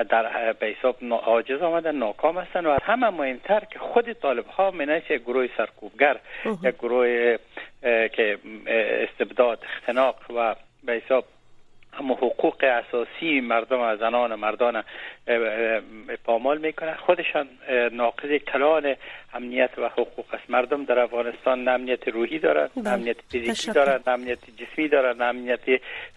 در 0.09 0.53
به 0.53 0.67
حساب 0.67 0.97
عاجز 1.11 1.63
آمدن 1.63 1.97
ناکام 1.97 2.39
هستند 2.39 2.67
و 2.67 2.71
از 2.71 2.83
همه 2.83 3.11
مهمتر 3.11 3.63
که 3.71 3.79
خود 3.79 4.13
طالب 4.13 4.47
ها 4.47 4.71
منش 4.71 5.11
یک 5.11 5.23
گروه 5.23 5.49
سرکوبگر 5.57 6.17
یک 6.63 6.75
گروه 6.75 7.37
که 7.83 8.39
استبداد 8.67 9.65
اختناق 9.65 10.17
و 10.37 10.55
به 10.85 10.93
حساب 10.93 11.25
اما 12.01 12.15
حقوق 12.15 12.65
اساسی 12.65 13.41
مردم 13.41 13.97
زنان 13.97 14.35
مردان 14.35 14.85
پامال 16.25 16.59
می‌کنه 16.59 16.95
خودشان 17.07 17.49
ناقض 17.93 18.31
کلان 18.53 18.95
امنیت 19.35 19.71
و 19.79 19.89
حقوق 19.89 20.35
است. 20.35 20.51
مردم 20.51 20.85
در 20.85 20.99
افغانستان 20.99 21.65
نه 21.65 21.71
امنیت 21.71 22.09
روحی 22.09 22.39
دارند 22.39 22.71
نه 22.77 22.83
بله. 22.83 22.93
امنیت 22.93 23.17
فیزیکی 23.29 23.73
دارند 23.73 24.03
نه 24.07 24.13
امنیت 24.13 24.39
جسمی 24.59 24.89
دارند 24.89 25.23
نه 25.23 25.25
امنیت 25.25 25.61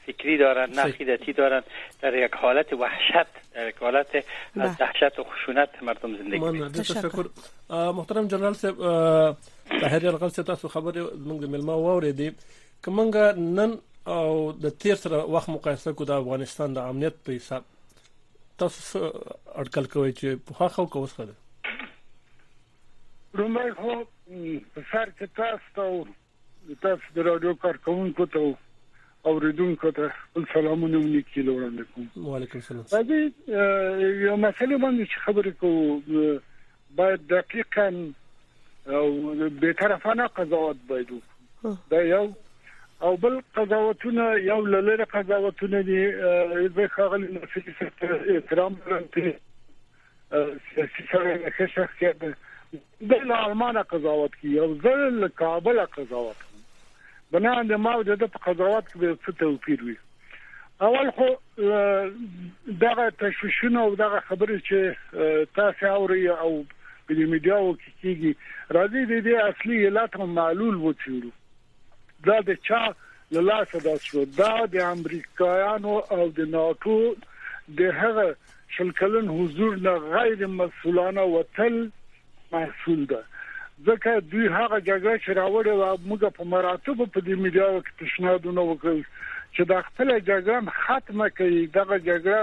فکری 0.06 0.38
دارند 0.38 0.80
نه 0.80 0.82
عقیدتی 0.82 1.34
دارند 1.34 1.64
در 2.02 2.14
یک 2.26 2.34
حالت 2.34 2.74
وحشت 2.74 3.28
در 3.54 3.68
یک 3.68 3.76
حالت 3.76 4.16
از 4.16 4.24
بله. 4.56 4.76
دهشت 4.76 5.20
و 5.20 5.24
خشونت 5.24 5.70
مردم 5.84 6.18
زندگی 6.18 6.40
من 6.40 6.72
تشکر. 6.72 7.26
محترم 7.70 8.28
جنرال 8.28 8.54
صاحب 8.54 8.76
طاهر 9.82 10.04
یرغل 10.04 10.30
تاسو 10.30 10.68
خبره 10.68 11.04
موږ 11.04 11.42
ملما 11.54 12.02
واورېدې 12.02 12.34
کومنګ 12.86 13.16
نن 13.38 13.72
او 14.08 14.52
د 14.52 14.70
تیر 14.84 14.96
سره 14.96 15.18
وخت 15.36 15.50
مقایسه 15.50 15.94
کو 15.94 16.04
د 16.06 16.12
افغانستان 16.24 16.74
د 16.74 16.80
امنیت 16.94 17.16
په 17.26 17.32
حساب. 17.40 17.64
تاسو 18.58 18.80
اټکل 19.56 19.86
کوي 19.92 20.12
چې 20.14 20.28
په 20.48 20.54
خاخو 20.54 20.86
کو 20.94 20.98
وسخه 21.04 21.26
ده 21.26 21.36
رومای 23.42 23.72
خو 23.82 23.94
په 24.74 24.82
سر 24.92 25.08
کې 25.20 25.28
تاسو 25.36 25.66
ته 25.76 25.86
تاسو 26.88 27.04
د 27.16 27.18
رادیو 27.28 27.54
کارکونکو 27.66 28.26
ته 28.36 28.42
اوریدونکو 29.32 29.92
ته 29.92 30.06
سلامونه 30.54 30.98
ولیکي 30.98 31.42
وړاندې 31.42 31.84
کوم. 31.94 32.06
وعلیکم 32.32 32.58
السلام 32.60 32.86
راځي 32.94 33.22
یو 34.28 34.36
مسله 34.46 34.78
باندې 34.78 35.04
خبرې 35.26 35.54
کوو 35.62 36.40
باید 37.02 37.20
دقیقاً 37.34 37.88
او 39.00 39.08
به 39.50 39.74
طرفانه 39.74 40.28
قضاوت 40.28 40.78
باید 40.88 41.10
دا 41.90 42.02
یو 42.02 42.26
او 43.02 43.18
بل 43.18 43.42
قضاوتونه 43.56 44.24
یو 44.40 44.66
لاره 44.66 45.06
قضاوتونه 45.06 45.82
دي 45.82 46.12
زه 46.76 46.88
خغل 46.88 47.34
نفسي 47.34 47.64
احترام 47.82 48.78
لرم 48.88 49.06
سیاسي 50.76 51.04
سره 51.12 51.50
ښه 51.50 51.66
شخصیت 51.76 52.24
د 53.02 53.14
المانه 53.14 53.82
قضاوت 53.82 54.36
کی 54.42 54.60
او 54.60 54.76
زه 54.84 55.10
له 55.24 55.28
کابل 55.28 55.86
قضاوت 55.86 56.36
بنا 57.32 57.56
د 57.72 57.82
ما 57.86 57.96
د 58.12 58.28
په 58.36 58.40
قضاوت 58.46 58.86
کې 58.92 59.18
څه 59.26 59.32
توپیر 59.40 59.84
وي. 59.88 59.98
اول 60.88 61.10
خو 61.16 61.28
دغه 62.84 63.10
تشویشونه 63.24 63.82
او 63.82 63.96
دغه 63.96 64.20
خبرې 64.20 64.58
چې 64.68 64.78
تاسو 65.60 65.88
اوري 65.96 66.28
او 66.28 66.52
په 67.08 67.14
میډیاو 67.34 67.74
کې 67.82 67.92
کیږي 68.02 68.32
راځي 68.78 69.04
د 69.12 69.14
دې 69.26 69.36
اصلي 69.50 69.78
علت 69.88 70.18
معلول 70.40 70.76
وڅېړو 70.76 71.32
دا 72.26 72.38
د 72.50 72.60
چا 72.68 72.84
لاسه 73.32 73.80
دا 73.88 73.96
شو. 74.04 74.26
دا 74.26 74.54
د 74.76 74.76
امریکایانو 74.92 75.96
او 76.18 76.30
د 76.38 76.40
ناتو 76.56 77.00
د 77.82 77.82
هغه 78.02 78.28
شلکلن 78.78 79.28
حضور 79.40 79.76
نه 79.88 79.94
غیر 80.16 80.48
مسولانه 80.48 81.24
وتل 81.36 81.78
محصول 82.52 83.06
ده. 83.12 83.22
ځکه 83.88 84.10
دوی 84.32 84.48
هغه 84.48 84.80
جګړه 84.80 85.16
چې 85.24 85.32
راوړې 85.40 85.74
و 85.82 85.98
موږ 86.10 86.22
په 86.38 86.44
مراتب 86.54 86.98
په 87.14 87.20
دې 87.26 87.36
میډیا 87.44 87.68
کې 87.86 87.98
پیشنهادونه 88.00 88.62
وکړ 88.62 88.96
چې 89.54 89.62
د 89.72 89.82
خپل 89.88 90.12
جګړه 90.20 90.74
ختمه 90.84 91.30
کړي 91.38 91.62
دغه 91.80 91.98
جګړه 92.10 92.42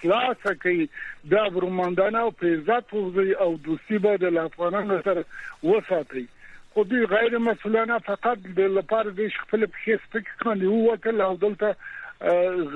خلاصه 0.00 0.54
کوي 0.62 0.88
دا 1.30 1.48
بروماندانه 1.54 2.18
او 2.18 2.32
عزت 2.42 2.94
او 3.44 3.50
دوستي 3.68 3.98
به 4.04 4.16
د 4.16 4.36
افغانانو 4.48 5.00
سره 5.06 5.24
وساتي 5.62 6.26
خو 6.74 6.84
دوی 6.90 7.06
غیر 7.06 7.38
مسولانه 7.38 7.98
فقط 8.10 8.38
د 8.60 8.74
لپاره 8.78 9.10
د 9.20 9.30
خپل 9.36 9.66
په 9.76 9.98
سپک 10.04 10.26
کړي 10.42 10.68
وکړل 10.72 11.20
او 11.28 11.36
دلته 11.44 11.74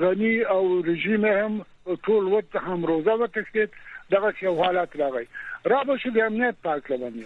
غني 0.01 0.35
او 0.55 0.63
رژیم 0.87 1.25
هم 1.25 1.61
ټول 2.07 2.31
وخت 2.33 2.57
هم 2.67 2.79
روزه 2.91 3.17
وکړي 3.23 3.67
دغه 4.15 4.33
یو 4.41 4.55
حالت 4.63 4.95
راغی. 5.01 5.27
را 5.65 5.83
به 5.83 5.97
شو 5.97 6.09
د 6.09 6.17
امنیت 6.27 6.55
پاک 6.63 6.91
لبنه 6.91 7.25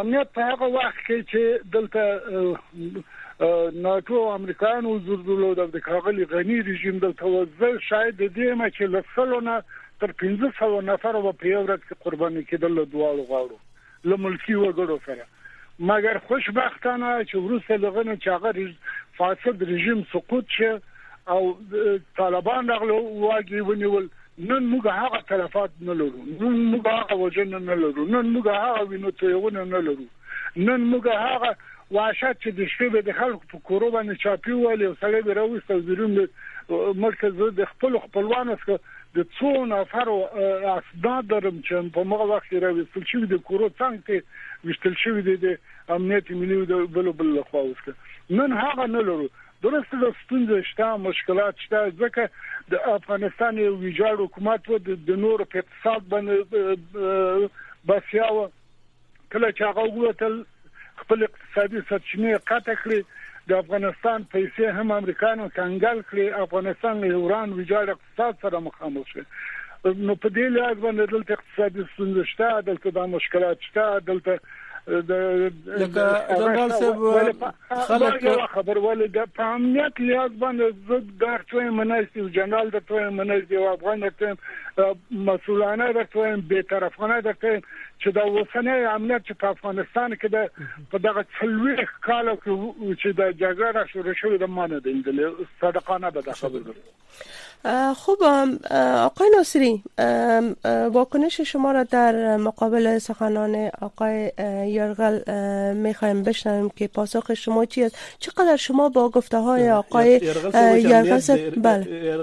امنیت 0.00 0.28
په 0.36 0.42
هغه 0.50 0.66
وخت 0.76 1.00
کې 1.06 1.18
چې 1.30 1.40
دلته 1.72 2.02
ناتو 3.84 4.22
امریکایان 4.34 4.86
حضور 4.86 5.18
درلود 5.26 5.60
د 5.74 5.78
کاغلی 5.88 6.24
غنی 6.32 6.58
رژیم 6.70 6.98
دلته 7.04 7.32
وزل 7.34 7.78
شاید 7.88 8.16
د 8.22 8.32
دې 8.36 8.58
ما 8.62 8.68
چې 8.70 8.82
لسلونه 8.96 9.54
تر 10.04 10.12
1500 10.22 10.80
نفر 10.88 11.20
په 11.42 11.46
یو 11.52 11.62
ورځ 11.66 11.80
کې 11.88 11.94
قرباني 12.04 12.42
کېدل 12.50 12.74
دواړو 12.94 13.28
غاړو 13.30 13.58
لملکی 14.12 14.54
وګړو 14.54 14.98
سره 15.06 15.26
مګر 15.80 16.18
خوشبختانه 16.28 17.24
چې 17.24 17.34
وروسته 17.34 17.76
لغنه 17.76 18.16
چې 18.16 18.28
هغه 18.28 18.74
فاسد 19.18 19.62
رژیم 19.62 20.02
سقوط 20.12 20.48
شه 20.48 20.80
او 21.28 21.56
طالبان 22.16 22.70
راغلو 22.70 22.98
واګي 22.98 23.60
ونیول 23.60 24.08
نن 24.38 24.62
موږ 24.72 24.86
هغه 24.86 25.20
تلفات 25.28 25.70
نه 25.80 25.94
لرو 25.94 26.24
نن 26.40 26.56
موږ 26.72 26.86
هغه 26.88 27.14
وجن 27.14 27.54
نه 27.64 27.74
لرو 27.74 28.06
نن 28.14 28.34
موږ 28.34 28.48
هغه 28.48 28.82
وینو 28.92 29.10
ته 29.10 29.50
نه 29.50 29.80
لرو 29.88 30.06
نن 30.56 30.88
موږ 30.92 31.06
هغه 31.26 31.56
واشات 31.96 32.40
چې 32.42 32.50
د 32.58 32.68
شپې 32.72 33.04
د 33.08 33.18
خلکو 33.18 33.50
په 33.52 33.58
کورو 33.68 33.90
باندې 33.90 34.22
چاپی 34.24 34.52
ولې 34.52 34.84
او 34.86 34.94
سړی 35.02 35.22
به 35.26 35.34
راوستل 35.40 35.82
زرون 35.88 36.18
مرکز 37.04 37.40
د 37.60 37.70
خپل 37.72 37.98
خپلوانو 38.04 38.56
څخه 38.62 38.78
د 39.16 39.26
څو 39.38 39.64
نفر 39.72 40.10
اسناد 40.74 41.28
درم 41.32 41.60
چې 41.66 41.92
په 41.96 42.08
مغه 42.12 42.28
وخت 42.32 42.54
راوستل 42.66 43.04
شي 43.12 43.20
د 43.34 43.42
کورو 43.50 43.68
څنګه 43.80 44.70
وشتل 44.70 44.98
شوی 45.04 45.36
د 45.44 45.54
امنیت 45.98 46.30
ملي 46.42 46.60
د 46.72 46.84
بل 46.96 47.12
بل 47.22 47.32
لخوا 47.38 47.64
وسکه 47.68 47.94
نن 48.40 48.58
هغه 48.62 48.86
نه 48.96 49.02
لرو. 49.10 49.28
درسته 49.64 49.98
د 49.98 50.14
ستونزې 50.20 50.68
شته 50.68 50.86
مشکلات 51.02 51.60
شته 51.64 51.82
ځکه 51.98 52.22
د 52.74 52.88
افغانستان 52.94 53.58
یو 53.64 53.74
ویجاړ 53.82 54.14
حکومت 54.22 54.70
و 54.70 54.78
د 54.86 55.20
نور 55.24 55.44
په 55.52 55.62
اقتصاد 55.62 56.08
باندې 56.14 57.50
بسیاو 57.90 58.40
کله 59.32 59.50
چې 59.56 59.62
هغه 59.70 59.82
ووتل 59.96 60.38
خپل 61.02 61.26
اقتصادي 61.28 61.82
سرچینې 61.88 62.44
قطع 62.52 62.76
کړې 62.82 63.00
د 63.50 63.62
افغانستان 63.62 64.26
پیسې 64.32 64.78
هم 64.78 64.96
امریکانو 64.96 65.48
څنګه 65.56 65.92
کړې 66.10 66.44
افغانستان 66.46 67.00
له 67.04 67.20
ایران 67.20 67.54
ویجاړ 67.58 67.94
اقتصاد 67.94 68.44
سره 68.46 68.64
مخامخ 68.68 69.14
شو 69.14 69.24
نو 70.08 70.14
په 70.24 70.28
دې 70.34 70.46
لحاظ 70.56 70.76
باندې 70.82 71.12
دلته 71.14 71.38
اقتصادي 71.38 71.86
ستونزې 71.92 72.24
شته 72.32 72.60
دلته 72.66 72.94
د 72.98 73.08
مشکلات 73.14 73.64
شته 73.68 73.86
دلته 74.10 74.36
لکه 74.86 76.26
جنرال 76.38 76.70
صاحب 76.70 77.54
خلک 77.86 78.46
خبر 78.54 78.78
ول 78.78 79.06
د 79.06 79.28
امنیت 79.38 80.00
لیاز 80.00 80.30
باندې 80.40 80.88
زد 80.88 81.06
ګار 81.20 81.44
څوی 81.50 81.68
مناسب 81.80 82.32
جنرال 82.38 82.70
د 82.70 82.82
څوی 82.88 83.10
مناسب 83.18 83.52
او 83.60 83.68
افغان 83.74 84.00
د 84.00 84.96
مسولانه 85.28 85.92
د 85.98 86.08
څوی 86.14 86.40
به 86.48 86.62
طرفانه 86.72 87.20
د 87.20 87.38
چې 87.42 88.08
د 88.16 88.18
وسنۍ 88.36 88.86
امنیت 88.94 89.32
په 89.44 89.48
افغانستان 89.56 90.14
کې 90.14 90.28
د 90.34 90.36
په 90.90 90.98
دغه 91.06 91.24
څلوي 91.38 91.86
کال 92.08 92.32
کې 92.42 92.52
چې 93.00 93.08
د 93.20 93.22
جګړه 93.42 93.86
شروع 93.92 94.14
شوې 94.22 94.38
د 94.38 94.46
مانه 94.56 94.78
د 94.78 94.88
صدقانه 95.60 96.10
به 96.10 96.20
د 96.20 96.34
خوب 97.96 98.18
آقای 98.96 99.30
ناصری 99.36 99.82
واکنش 100.92 101.40
شما 101.40 101.72
را 101.72 101.82
در 101.84 102.36
مقابل 102.36 102.98
سخنان 102.98 103.70
آقای 103.80 104.32
یرغل 104.66 105.32
می‌خوایم 105.74 106.22
بشنویم 106.22 106.70
که 106.76 106.88
پاسخ 106.88 107.34
شما 107.34 107.64
چی 107.64 107.84
است. 107.84 107.96
چقدر 108.18 108.56
شما 108.56 108.88
با 108.88 109.08
گفته 109.08 109.38
های 109.38 109.70
آقای 109.70 110.10
یرغل 110.12 111.36
بله. 111.62 112.18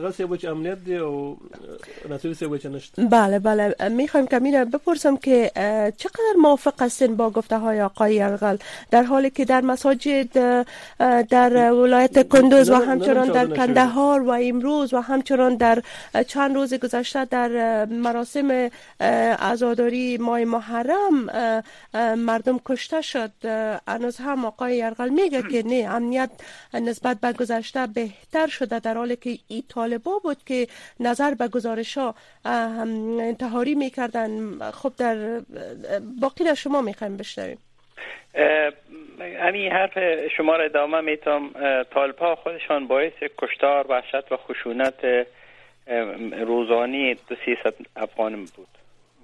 امنیت 0.48 0.78
دی 0.86 0.98
و 0.98 1.36
بله 2.98 3.40
بله. 3.40 3.76
می‌خوایم 3.90 4.28
کمی 4.28 4.52
را 4.52 4.66
بپرسم 4.66 5.18
که 5.18 5.52
چقدر 5.98 6.36
موافق 6.42 6.82
هستین 6.82 7.16
با 7.16 7.30
گفته 7.30 7.58
های 7.58 7.82
آقای 7.82 8.16
یرغل؟ 8.16 8.58
در 8.92 9.04
حالی 9.04 9.30
که 9.30 9.46
در 9.46 9.62
مساجد 9.62 10.66
در 11.30 11.72
ولایت 11.72 12.28
کندوز 12.28 12.70
و 12.70 12.76
همچنان 12.76 13.28
در 13.28 13.46
کندهار 13.46 14.22
و 14.22 14.30
امروز 14.30 14.94
و 14.94 14.98
همچنان 14.98 15.29
همچنان 15.32 15.56
در 15.56 15.84
چند 16.24 16.56
روز 16.56 16.74
گذشته 16.74 17.26
در 17.26 17.86
مراسم 17.86 18.70
عزاداری 19.40 20.18
ماه 20.18 20.44
محرم 20.44 21.30
مردم 22.16 22.60
کشته 22.66 23.02
شد. 23.02 23.32
هنوز 23.88 24.18
هم 24.18 24.46
آقای 24.46 24.78
یرغل 24.78 25.10
میگه 25.10 25.42
که 25.42 25.64
نه 25.66 25.88
امنیت 25.90 26.30
نسبت 26.74 27.20
به 27.20 27.34
گذشته 27.34 27.88
بهتر 27.88 28.48
شده 28.48 28.80
در 28.80 28.98
حالی 28.98 29.16
که 29.16 29.38
ای 29.48 29.64
طالبا 29.70 30.20
بود 30.20 30.38
که 30.46 30.68
نظر 31.00 31.34
به 31.34 31.48
گزارش 31.48 31.98
ها 31.98 32.16
انتحاری 33.20 33.76
می‌کردن. 33.76 34.60
خب 34.72 34.94
در 34.98 35.42
باقی 36.22 36.44
در 36.44 36.54
شما 36.54 36.82
می‌خوایم 36.82 37.18
بشنویم. 37.18 37.58
همین 39.40 39.72
حرف 39.72 39.98
شما 40.38 40.56
را 40.56 40.64
ادامه 40.64 41.02
می‌تونم 41.02 41.50
طالبا 41.84 42.36
خودشان 42.36 42.88
باعث 42.88 43.14
کشتار 43.38 43.86
وحشت 43.90 44.32
و 44.32 44.38
خشونت 44.38 45.28
روزانی 46.42 47.14
دو 47.14 47.36
سیصد 47.46 47.74
افغان 47.96 48.36
بود. 48.36 48.68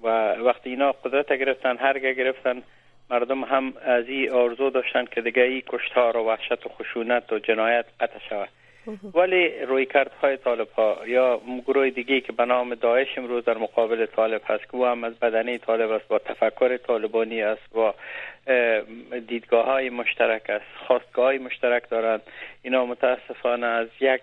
و 0.02 0.08
وقتی 0.34 0.70
اینا 0.70 0.92
قدرت 0.92 1.32
گرفتن 1.32 1.76
هرگه 1.76 2.12
گرفتن 2.12 2.62
مردم 3.10 3.44
هم 3.44 3.72
از 3.82 4.08
این 4.08 4.30
آرزو 4.30 4.70
داشتن 4.70 5.04
که 5.04 5.20
دیگه 5.20 5.42
ای 5.42 5.62
کشتار 5.66 6.16
و 6.16 6.20
وحشت 6.20 6.66
و 6.66 6.68
خشونت 6.68 7.32
و 7.32 7.38
جنایت 7.38 7.84
قطع 8.00 8.18
شود. 8.28 8.48
ولی 9.14 9.48
روی 9.64 9.86
های 10.22 10.36
طالب 10.36 10.68
ها 10.70 10.98
یا 11.06 11.40
گروه 11.66 11.90
دیگه 11.90 12.20
که 12.20 12.32
به 12.32 12.44
نام 12.44 12.74
داعش 12.74 13.18
امروز 13.18 13.44
در 13.44 13.58
مقابل 13.58 14.06
طالب 14.06 14.42
هست 14.46 14.64
که 14.64 14.74
او 14.74 14.86
هم 14.86 15.04
از 15.04 15.14
بدنه 15.14 15.58
طالب 15.58 15.90
است 15.90 16.08
با 16.08 16.18
تفکر 16.18 16.76
طالبانی 16.76 17.42
است 17.42 17.72
با 17.72 17.94
دیدگاه 19.28 19.66
های 19.66 19.90
مشترک 19.90 20.50
است 20.50 20.64
خواستگاه 20.86 21.24
های 21.24 21.38
مشترک 21.38 21.90
دارند. 21.90 22.22
اینا 22.62 22.86
متاسفانه 22.86 23.66
از 23.66 23.88
یک 24.00 24.22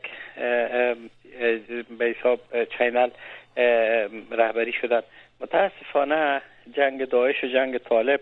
به 1.99 2.06
حساب 2.06 2.39
چینل 2.78 3.10
رهبری 4.32 4.71
شدن 4.71 5.02
متاسفانه 5.41 6.41
جنگ 6.76 7.06
داعش 7.06 7.43
و 7.43 7.47
جنگ 7.47 7.78
طالب 7.78 8.19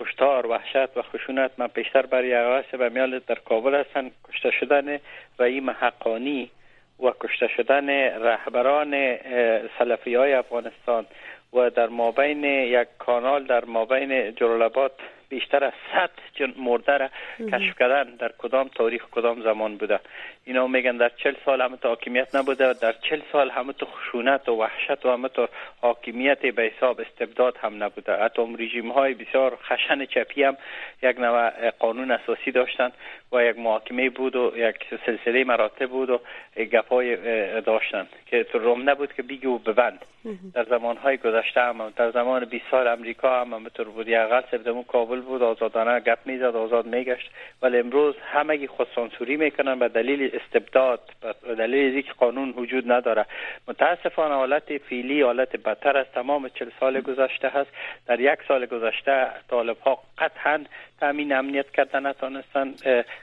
کشتار 0.00 0.46
وحشت 0.46 0.96
و 0.96 1.02
خشونت 1.02 1.50
من 1.58 1.66
پیشتر 1.66 2.06
برای 2.06 2.34
اغاس 2.34 2.64
و 2.72 2.90
میال 2.90 3.18
در 3.26 3.34
کابل 3.34 3.74
هستن. 3.74 4.10
کشته 4.28 4.50
شدن 4.50 4.98
رئیم 5.38 5.70
حقانی 5.70 6.50
و 7.02 7.10
کشته 7.20 7.48
شدن 7.48 7.90
رهبران 8.22 9.16
سلفی 9.78 10.14
های 10.14 10.32
افغانستان 10.32 11.06
و 11.52 11.70
در 11.70 11.86
مابین 11.86 12.44
یک 12.44 12.88
کانال 12.98 13.44
در 13.44 13.64
مابین 13.64 14.34
جلالباد 14.34 14.92
بیشتر 15.28 15.64
از 15.64 15.72
100 15.92 16.10
جن 16.34 16.54
مرده 16.58 16.96
را 16.96 17.08
کشف 17.52 17.78
کردن 17.78 18.16
در 18.16 18.32
کدام 18.38 18.68
تاریخ 18.68 19.02
کدام 19.10 19.42
زمان 19.42 19.76
بوده. 19.76 20.00
اینا 20.44 20.66
میگن 20.66 20.96
در 20.96 21.08
40 21.08 21.34
سال 21.44 21.60
همه 21.60 21.76
تو 21.76 21.88
حاکمیت 21.88 22.34
نبوده 22.34 22.70
و 22.70 22.74
در 22.80 22.92
40 22.92 23.20
سال 23.32 23.50
همه 23.50 23.72
تو 23.72 23.86
خشونت 23.86 24.48
و 24.48 24.52
وحشت 24.52 25.06
و 25.06 25.12
همه 25.12 25.28
تو 25.28 25.48
حاکمیت 25.80 26.46
به 26.46 26.62
حساب 26.62 27.00
استبداد 27.00 27.56
هم 27.56 27.84
نبوده. 27.84 28.16
حتی 28.16 28.56
رژیم 28.58 28.92
های 28.92 29.14
بسیار 29.14 29.56
خشن 29.56 30.04
چپی 30.04 30.42
هم 30.42 30.56
یک 31.02 31.18
نوع 31.18 31.70
قانون 31.70 32.10
اساسی 32.10 32.50
داشتن. 32.50 32.90
و 33.32 33.44
یک 33.44 33.58
محاکمه 33.58 34.10
بود 34.10 34.36
و 34.36 34.52
یک 34.56 34.76
سلسله 35.06 35.44
مراتب 35.44 35.86
بود 35.86 36.10
و 36.10 36.20
گپای 36.72 37.16
داشتن 37.60 38.06
که 38.26 38.44
تو 38.44 38.58
روم 38.58 38.90
نبود 38.90 39.12
که 39.12 39.22
بیگی 39.22 39.46
و 39.46 39.58
ببند. 39.58 40.04
در 40.54 40.64
زمان 40.64 40.96
های 40.96 41.16
گذشته 41.16 41.60
هم 41.60 41.92
در 41.96 42.10
زمان 42.10 42.44
20 42.44 42.64
سال 42.70 42.88
امریکا 42.88 43.40
هم 43.40 43.54
همطور 43.54 43.88
بود 43.88 44.08
یا 44.08 44.44
سبدمون 44.50 44.82
کابل 44.82 45.20
بود 45.20 45.42
آزادانه 45.42 46.00
گپ 46.00 46.18
می‌زد 46.24 46.56
آزاد 46.56 46.86
میگشت. 46.86 47.30
ولی 47.62 47.78
امروز 47.78 48.14
همگی 48.32 48.66
خود 48.66 48.88
سانسوری 48.94 49.36
می‌کنن 49.36 49.78
به 49.78 49.88
دلیل 49.88 50.30
استبداد 50.34 51.00
به 51.42 51.54
دلیل 51.54 51.94
اینکه 51.94 52.12
قانون 52.12 52.50
وجود 52.50 52.92
نداره. 52.92 53.26
متاسفانه 53.68 54.34
حالت 54.34 54.78
فیلی 54.78 55.22
حالت 55.22 55.56
بدتر 55.56 55.96
از 55.96 56.06
تمام 56.14 56.48
چل 56.48 56.70
سال 56.80 57.00
گذشته 57.00 57.48
هست. 57.48 57.70
در 58.06 58.20
یک 58.20 58.38
سال 58.48 58.66
گذشته 58.66 59.26
طالب 59.48 59.78
ها 59.78 59.98
قطعا 60.18 60.64
تامین 61.06 61.32
امنیت 61.32 61.70
کردن 61.70 62.06
نتانستن 62.06 62.74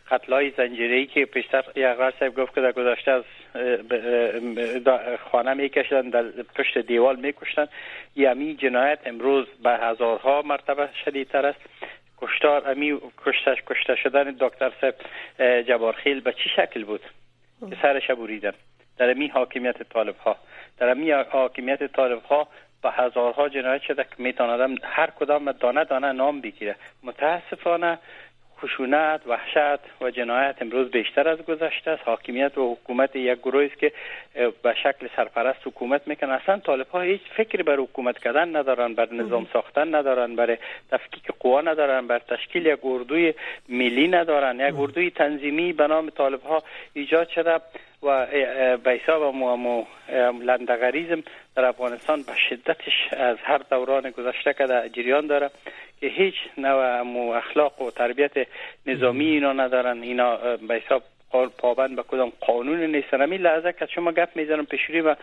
قتل 0.09 0.33
های 0.33 0.51
زنجیری 0.57 1.05
که 1.05 1.25
پیشتر 1.25 1.63
یغار 1.75 2.13
صاحب 2.19 2.35
گفت 2.35 2.55
که 2.55 2.61
در 2.61 2.71
گذشته 2.71 3.11
از 3.11 3.23
خانه 5.31 5.53
میکشدن 5.53 6.09
در 6.09 6.23
پشت 6.55 6.77
دیوال 6.77 7.15
میکشتن. 7.15 7.67
یمی 8.15 8.55
جنایت 8.55 8.99
امروز 9.05 9.47
به 9.63 9.69
هزارها 9.69 10.41
مرتبه 10.41 10.89
شدیدتر 11.05 11.45
است. 11.45 11.59
کشتار 12.21 12.69
امی 12.69 12.97
کشتش 13.25 13.57
کشته 13.67 13.95
شدن 13.95 14.35
دکتر 14.39 14.71
صاحب 14.81 14.95
جبارخیل 15.61 16.19
به 16.19 16.33
چی 16.33 16.49
شکل 16.55 16.83
بود؟ 16.83 17.01
که 17.69 17.77
سرش 17.81 18.11
بریدن. 18.11 18.53
در 18.97 19.13
می 19.13 19.27
حاکمیت 19.27 19.83
طالب 19.83 20.17
ها 20.17 20.37
در 20.77 20.93
می 20.93 21.11
حاکمیت 21.11 21.83
طالب 21.83 22.23
ها 22.23 22.47
با 22.83 22.89
هزارها 22.89 23.49
جنایت 23.49 23.81
شده 23.81 24.05
که 24.17 24.33
هر 24.83 25.09
کدام 25.19 25.51
دانه 25.51 25.83
دانه 25.83 26.11
نام 26.11 26.41
بگیره. 26.41 26.75
متاسفانه 27.03 27.99
خشونت 28.61 29.21
وحشت 29.27 30.01
و 30.01 30.11
جنایت 30.11 30.55
امروز 30.61 30.91
بیشتر 30.91 31.27
از 31.27 31.37
گذشته 31.37 31.91
است. 31.91 32.03
حاکمیت 32.05 32.57
و 32.57 32.73
حکومت 32.73 33.15
یک 33.15 33.39
گروهی 33.39 33.65
است 33.65 33.79
که 33.79 33.91
به 34.63 34.75
شکل 34.83 35.07
سرپرست 35.15 35.59
حکومت 35.65 36.07
می‌کنن 36.07 36.29
اصلا 36.29 36.59
طالب 36.59 36.87
ها 36.87 37.01
هیچ 37.01 37.21
فکری 37.37 37.63
بر 37.63 37.75
حکومت 37.75 38.19
کردن 38.19 38.55
ندارن 38.55 38.93
بر 38.93 39.13
نظام 39.13 39.47
ساختن 39.53 39.95
ندارن 39.95 40.35
بر 40.35 40.57
تفکیک 40.91 41.23
قوا 41.39 41.61
ندارن 41.61 42.07
بر 42.07 42.19
تشکیل 42.19 42.65
یک 42.65 42.79
اردوی 42.83 43.33
ملی 43.69 44.07
ندارن. 44.07 44.59
یک 44.59 44.79
اردوی 44.79 45.11
تنظیمی 45.11 45.73
به 45.73 45.87
نام 45.87 46.09
طالب 46.09 46.41
ها 46.43 46.63
ایجاد 46.93 47.29
شده. 47.29 47.59
و 48.03 48.25
به 48.77 48.91
حساب 48.91 49.35
مو 49.35 49.85
لندغریزم 50.41 51.23
در 51.55 51.65
افغانستان 51.65 52.23
به 52.23 52.33
شدتش 52.49 52.93
از 53.11 53.37
هر 53.43 53.57
دوران 53.57 54.09
گذشته 54.09 54.53
که 54.53 54.65
در 54.65 54.87
جریان 54.87 55.27
داره 55.27 55.49
که 55.99 56.07
هیچ 56.07 56.35
نوع 56.57 57.01
مو 57.01 57.31
اخلاق 57.31 57.81
و 57.81 57.91
تربیت 57.91 58.31
نظامی 58.85 59.25
اینا 59.25 59.53
ندارن. 59.53 60.01
اینا 60.01 60.37
به 60.67 60.75
حساب 60.75 61.03
پابند 61.57 61.95
به 61.95 62.03
کدام 62.03 62.31
قانون 62.39 62.79
نیستن. 62.79 63.21
همین 63.21 63.41
لحظه 63.41 63.73
که 63.73 63.85
شما 63.85 64.11
گپ 64.11 64.29
می‌زنم 64.35 64.65
پیشوری 64.65 65.01
و 65.01 65.15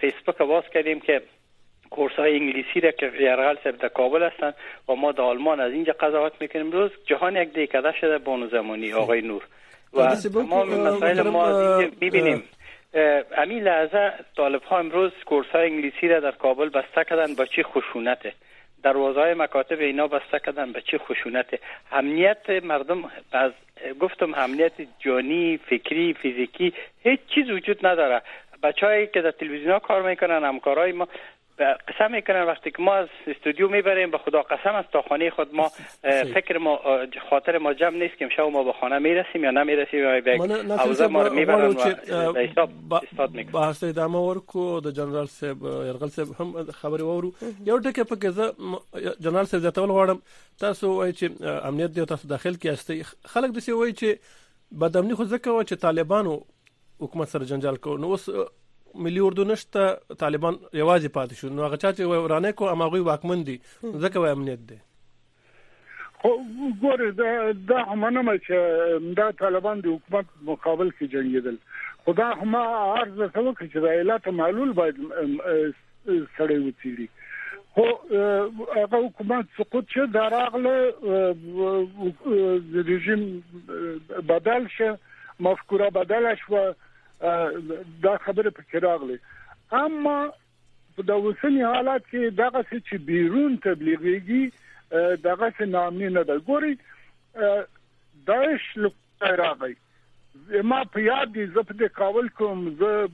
فیسبوک 0.00 0.38
باز 0.38 0.64
کردیم 0.74 1.00
که 1.00 1.22
کورس 1.90 2.12
های 2.12 2.36
انگلیسی 2.36 2.80
را 2.80 2.90
که 2.90 3.12
یرغل 3.20 3.56
سر 3.64 3.70
در 3.70 3.88
کابل 3.88 4.22
هستن 4.22 4.54
و 4.88 4.94
ما 4.94 5.12
در 5.12 5.20
آلمان 5.20 5.60
از 5.60 5.72
اینجا 5.72 5.92
قضاوت 6.00 6.32
می‌کنیم. 6.40 6.70
روز 6.70 6.90
جهان 7.06 7.36
یک 7.36 7.52
دیکده 7.52 7.92
شده 8.00 8.18
بانو 8.18 8.46
زمانی 8.46 8.92
آقای 8.92 9.20
نور. 9.20 9.42
و 9.96 10.16
تمام 10.16 10.68
مسائل 10.68 11.22
ما 11.22 11.78
می‌بینیم. 12.00 12.42
همین 13.36 13.62
لحظه 13.62 14.12
طالب 14.36 14.62
ها 14.62 14.78
امروز 14.78 15.12
کورس 15.26 15.46
های 15.46 15.70
انگلیسی 15.70 16.08
را 16.08 16.20
در 16.20 16.30
کابل 16.30 16.68
بسته 16.68 17.04
کردن 17.04 17.34
با 17.34 17.46
چی 17.46 17.62
خشونته؟ 17.62 18.32
دروازه 18.82 19.20
های 19.20 19.34
مکاتب 19.34 19.80
اینا 19.80 20.06
بسته 20.06 20.38
کردن 20.38 20.72
به 20.72 20.80
چه 20.80 20.98
خشونت 20.98 21.46
امنیت 21.92 22.50
مردم 22.50 23.04
از 23.32 23.52
گفتم 24.00 24.34
امنیت 24.34 24.72
جانی 24.98 25.56
فکری 25.56 26.14
فیزیکی 26.14 26.72
هیچ 27.02 27.20
چیز 27.34 27.50
وجود 27.50 27.86
نداره. 27.86 28.22
بچههایی 28.62 29.06
که 29.06 29.20
در 29.20 29.30
تلویزیون 29.30 29.78
کار 29.78 30.02
می‌کنن 30.02 30.44
همکارای 30.44 30.92
ما 30.92 31.08
قسم 31.58 32.10
میکنن 32.12 32.42
وقتی 32.42 32.70
که 32.70 32.82
ما 32.82 32.94
از 32.94 33.08
استودیو 33.26 33.68
میبریم 33.68 34.10
به 34.10 34.18
خدا 34.18 34.42
قسم 34.42 34.74
از 34.74 34.84
تا 34.92 35.02
خانه 35.02 35.30
خود 35.30 35.54
ما 35.54 35.68
فکر 36.34 36.58
ما 36.58 36.80
خاطر 37.30 37.58
ما 37.58 37.74
جمع 37.74 37.96
نیست 37.96 38.18
که 38.18 38.28
شب 38.36 38.42
ما 38.42 38.62
به 38.64 38.72
خانه 38.72 38.98
میرسیم 38.98 39.44
یا 39.44 39.50
نمیرسیم 39.50 40.00
یا 40.00 40.20
به 40.20 40.38
حوزه 40.78 41.06
ما 41.06 41.22
رو 41.22 41.34
میبرن 41.34 41.68
و 41.68 41.74
حساب 42.38 42.70
استاد 42.92 43.30
میکنن. 43.30 43.52
بحث 43.52 43.84
ادامه 43.84 44.18
ورکو 44.18 44.80
د 44.80 44.90
جنرال 44.90 45.26
صاحب 45.26 45.62
يرغل 45.62 46.08
صاحب 46.08 46.28
هم 46.40 46.64
خبري 46.80 47.02
وورو 47.02 47.32
یو 47.66 47.78
ټکی 47.80 48.04
په 48.04 48.16
کې 48.16 49.20
جنرال 49.20 49.44
صاحب 49.44 49.62
ځاتول 49.62 49.90
غواړم. 49.90 50.18
تاسو 50.60 50.90
وایي 50.96 51.12
چې 51.12 51.42
امنیت 51.70 51.90
دی 51.94 52.04
تاسو 52.04 52.28
داخل 52.28 52.54
کې 52.54 52.66
استي 52.66 53.02
خلک 53.34 53.54
د 53.54 53.58
سی 53.68 53.72
وایي 53.72 53.94
چې 53.94 54.08
بدامني 54.82 55.14
خو 55.14 55.24
ځکه 55.24 55.48
و 55.48 55.62
چې 55.62 55.74
طالبانو 55.86 56.34
حکومت 57.00 57.28
سره 57.28 57.44
جنجال 57.44 57.76
کو 57.86 57.96
نو 58.04 58.10
اوس 58.16 58.28
ملي 58.94 59.20
اردو 59.26 59.44
نشته 59.44 59.82
طالبان 60.24 60.54
یوازې 60.72 61.08
پاتې 61.16 61.34
شو. 61.40 61.48
نو 61.48 61.60
هغه 61.66 61.76
چا 61.76 61.90
چې 61.92 62.02
ورانه 62.24 62.50
کو 62.52 62.64
امغوي 62.72 63.02
واکمن 63.10 63.38
دي. 63.50 63.56
ځکه 63.82 64.16
وای 64.16 64.32
امنیت 64.38 64.60
دی. 64.72 64.78
خو 66.24 66.30
ګوره 66.82 67.08
دا 67.16 67.30
دا 67.70 67.80
هم 67.88 68.02
نه 68.18 68.34
چې 68.36 68.54
دا 69.16 69.26
طالبان 69.40 69.76
د 69.80 69.86
حکومت 69.96 70.26
مقابل 70.50 70.88
کې 70.90 71.04
جنگیدل 71.14 71.56
خدا 72.06 72.28
هم 72.42 72.52
عرض 72.60 73.18
وکړ 73.18 73.64
چې 73.72 73.78
د 73.84 73.86
ایالت 73.96 74.24
معلول 74.38 74.70
باید 74.78 74.96
سړی 76.36 76.58
وڅیړي 76.62 77.08
خو 77.74 77.86
هغه 78.78 78.98
حکومت 79.06 79.44
سقوط 79.58 79.86
شه 79.96 80.04
دراغله 80.16 80.76
رژیم 82.90 83.22
بدل 84.32 84.62
شه 84.78 84.90
مفکوره 85.48 85.88
بدل 85.98 86.24
شو 86.42 86.62
دا 87.20 88.16
خبره 88.24 88.50
پکې 88.50 88.78
راغله 88.86 89.18
اما 89.82 90.18
په 90.96 91.02
د 91.10 91.10
اوسنی 91.10 91.62
حالات 91.62 92.02
کې 92.10 92.36
دغه 92.40 92.62
چې 92.70 92.96
بیرون 93.10 93.56
تبلیغيږي 93.66 94.44
دغه 95.28 95.50
څه 95.56 95.64
نامي 95.76 96.08
نه 96.16 96.22
ده. 96.22 96.38
ګوري 96.38 96.78
داعش 98.26 98.66
راغی. 99.40 99.74
ما 100.70 100.84
په 100.84 101.00
یاد 101.00 101.32
دي 101.34 101.46
زه 101.46 101.62
په 101.70 101.88
کابل 101.98 102.28
کوم 102.38 102.62
زه 102.78 103.08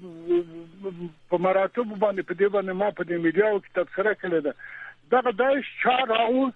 په 1.30 1.38
مراتب 1.46 1.86
باندې 1.98 2.22
په 2.22 2.34
دې 2.34 2.48
باندې 2.54 2.72
ما 2.82 2.90
په 2.90 3.04
دې 3.04 3.16
میډیاو 3.24 3.60
کې 3.60 3.74
تبصره 3.74 4.14
کړې 4.14 4.40
ده. 4.46 4.54
دغه 5.10 5.30
دایښ 5.42 5.66
چار 5.82 6.04
راو 6.14 6.50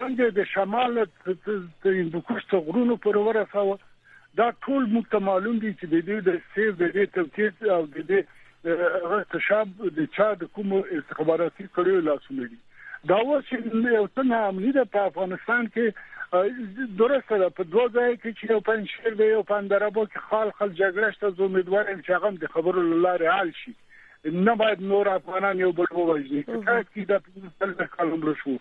څنګه 0.00 0.24
د 0.38 0.44
شمال 0.52 0.90
د 1.02 1.86
هندوکش 1.86 2.46
ته 2.52 2.56
غرونو 2.68 2.96
پر 3.06 3.16
ورساوه 3.16 3.78
دا 4.38 4.46
ټول 4.66 4.86
موږ 4.94 5.26
معلوم 5.28 5.58
دي 5.64 5.72
چې 5.72 5.86
د 5.94 6.06
دې 6.08 6.18
د 6.28 6.30
سیف 6.54 6.78
د 6.78 6.92
دې 6.96 7.04
تفکیک 7.18 7.68
او 7.76 7.82
د 7.96 8.08
دې 8.08 8.20
هغه 9.04 9.20
تشاب 9.34 9.68
د 9.98 10.08
چا 10.16 10.28
د 10.42 10.50
کوم 10.58 10.72
استخباراتي 10.78 11.66
کړیو 11.76 12.06
لاسونه 12.08 12.48
دي. 12.52 12.58
دا 13.12 13.18
اوس 13.20 13.52
یو 13.52 14.06
څنګه 14.16 14.36
امنیت 14.48 14.92
په 14.96 15.00
افغانستان 15.12 15.70
کې 15.74 15.86
درسته 17.00 17.38
ده. 17.38 17.48
په 17.58 17.64
دوه 17.72 17.86
ځای 17.96 18.16
کې 18.16 18.30
چې 18.38 18.44
یو 18.52 18.60
پنځیر 18.68 19.18
دی 19.22 19.30
یو 19.30 19.42
پندرابو 19.50 20.06
کې 20.06 20.28
خال 20.28 20.52
خل 20.60 20.70
جګړه 20.80 21.10
شته 21.16 21.48
امیدوار 21.48 21.90
یم 21.90 22.00
چې 22.06 22.10
هغه 22.16 22.30
د 22.44 22.54
خبرو 22.54 22.86
لاره 23.06 23.38
حل 23.38 23.56
شي. 23.62 23.74
نه 24.24 24.54
باید 24.60 24.82
نور 24.90 25.08
افغانان 25.14 25.58
یو 25.60 25.72
بل 25.78 25.90
ووجني 25.96 26.42
کله 26.42 26.76
چې 26.82 27.00
د 27.08 27.20
پنځه 27.60 27.86
کالم 27.96 28.22
رسو 28.28 28.56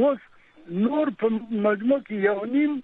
اوس 0.00 0.20
نور 0.84 1.10
په 1.22 1.30
مجموع 1.66 1.98
کې 2.06 2.14
یو 2.28 2.44
نیم 2.52 2.80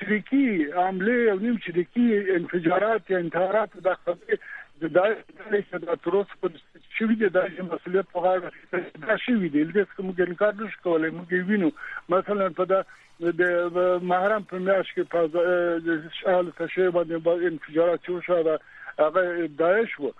چریکی 0.00 0.44
عمله 0.64 1.12
یو 1.12 1.38
نیم 1.44 1.56
چریکی 1.66 2.06
انفجارات 2.36 3.10
یا 3.10 3.18
انتحارات 3.18 3.76
د 3.86 3.96
خبرې 4.04 4.38
د 4.82 4.92
دای 4.94 5.14
د 5.86 6.00
تروس 6.06 6.34
په 6.40 6.48
دی 7.20 7.28
د 7.36 7.38
مسولیت 7.70 8.10
په 8.16 8.24
غاړه 8.24 8.48
دا 9.06 9.16
شوی 9.26 9.48
دی 9.54 9.64
د 9.76 9.88
کوم 9.96 10.10
ګنکار 10.20 10.60
نش 10.60 10.76
کولای 10.86 11.10
موږ 11.16 11.48
وینو. 11.50 11.70
مثلا 12.16 12.48
په 12.60 12.64
د 13.40 14.02
محرم 14.12 14.46
په 14.52 14.62
میاش 14.68 14.92
کې 14.94 15.02
په 15.12 15.20
شال 16.20 16.50
تشه 16.60 16.90
باندې 16.90 17.50
انفجارات 17.50 18.10
شو 18.28 18.42
دا 18.50 18.56
هغه 18.98 19.48
داعش 19.62 19.98
وو 20.00 20.10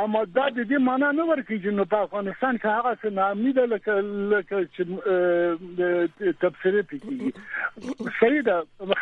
اما 0.00 0.20
دا 0.24 0.44
د 0.48 0.58
دې 0.68 0.78
معنی 0.88 1.08
نه 1.16 1.24
ورکړي 1.30 1.56
چې 1.62 1.78
نو 1.78 1.84
په 1.94 2.04
افغانستان 2.06 2.58
کې 2.58 2.68
هغه 2.76 2.92
څه 3.00 3.08
نامي 3.16 3.52
ده 3.58 3.64
لکه 3.72 3.96
لکه 4.34 4.60
چې 4.74 6.36
تفسیر 6.44 6.78
پکې 6.92 8.12
صحیح 8.20 8.44
ده 8.50 8.56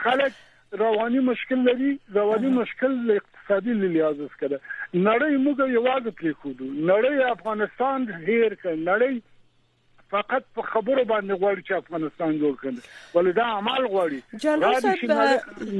خلک 0.04 0.40
رواني 0.82 1.20
مشکل 1.28 1.64
لري 1.70 1.92
رواني 2.14 2.50
مشکل 2.56 3.16
اقتصادي 3.16 3.76
لحاظ 3.82 4.22
سره 4.40 4.60
نړۍ 4.94 5.34
موږ 5.46 5.58
یوازې 5.78 6.10
پرې 6.18 6.32
خو 6.40 6.54
نړۍ 6.90 7.32
افغانستان 7.36 8.08
هیر 8.28 8.54
کړ 8.62 8.74
نړۍ 8.90 9.20
فقط 10.10 10.46
په 10.58 10.62
خبرو 10.68 11.02
باندې 11.10 11.34
غواړي 11.40 11.62
چې 11.66 11.72
افغانستان 11.82 12.38
جوړ 12.38 12.54
کړي 12.62 13.16
ولدا 13.18 13.44
عمل 13.58 13.86
غواړي 13.92 14.40
جنرال 14.44 14.80
صاحب 14.86 15.12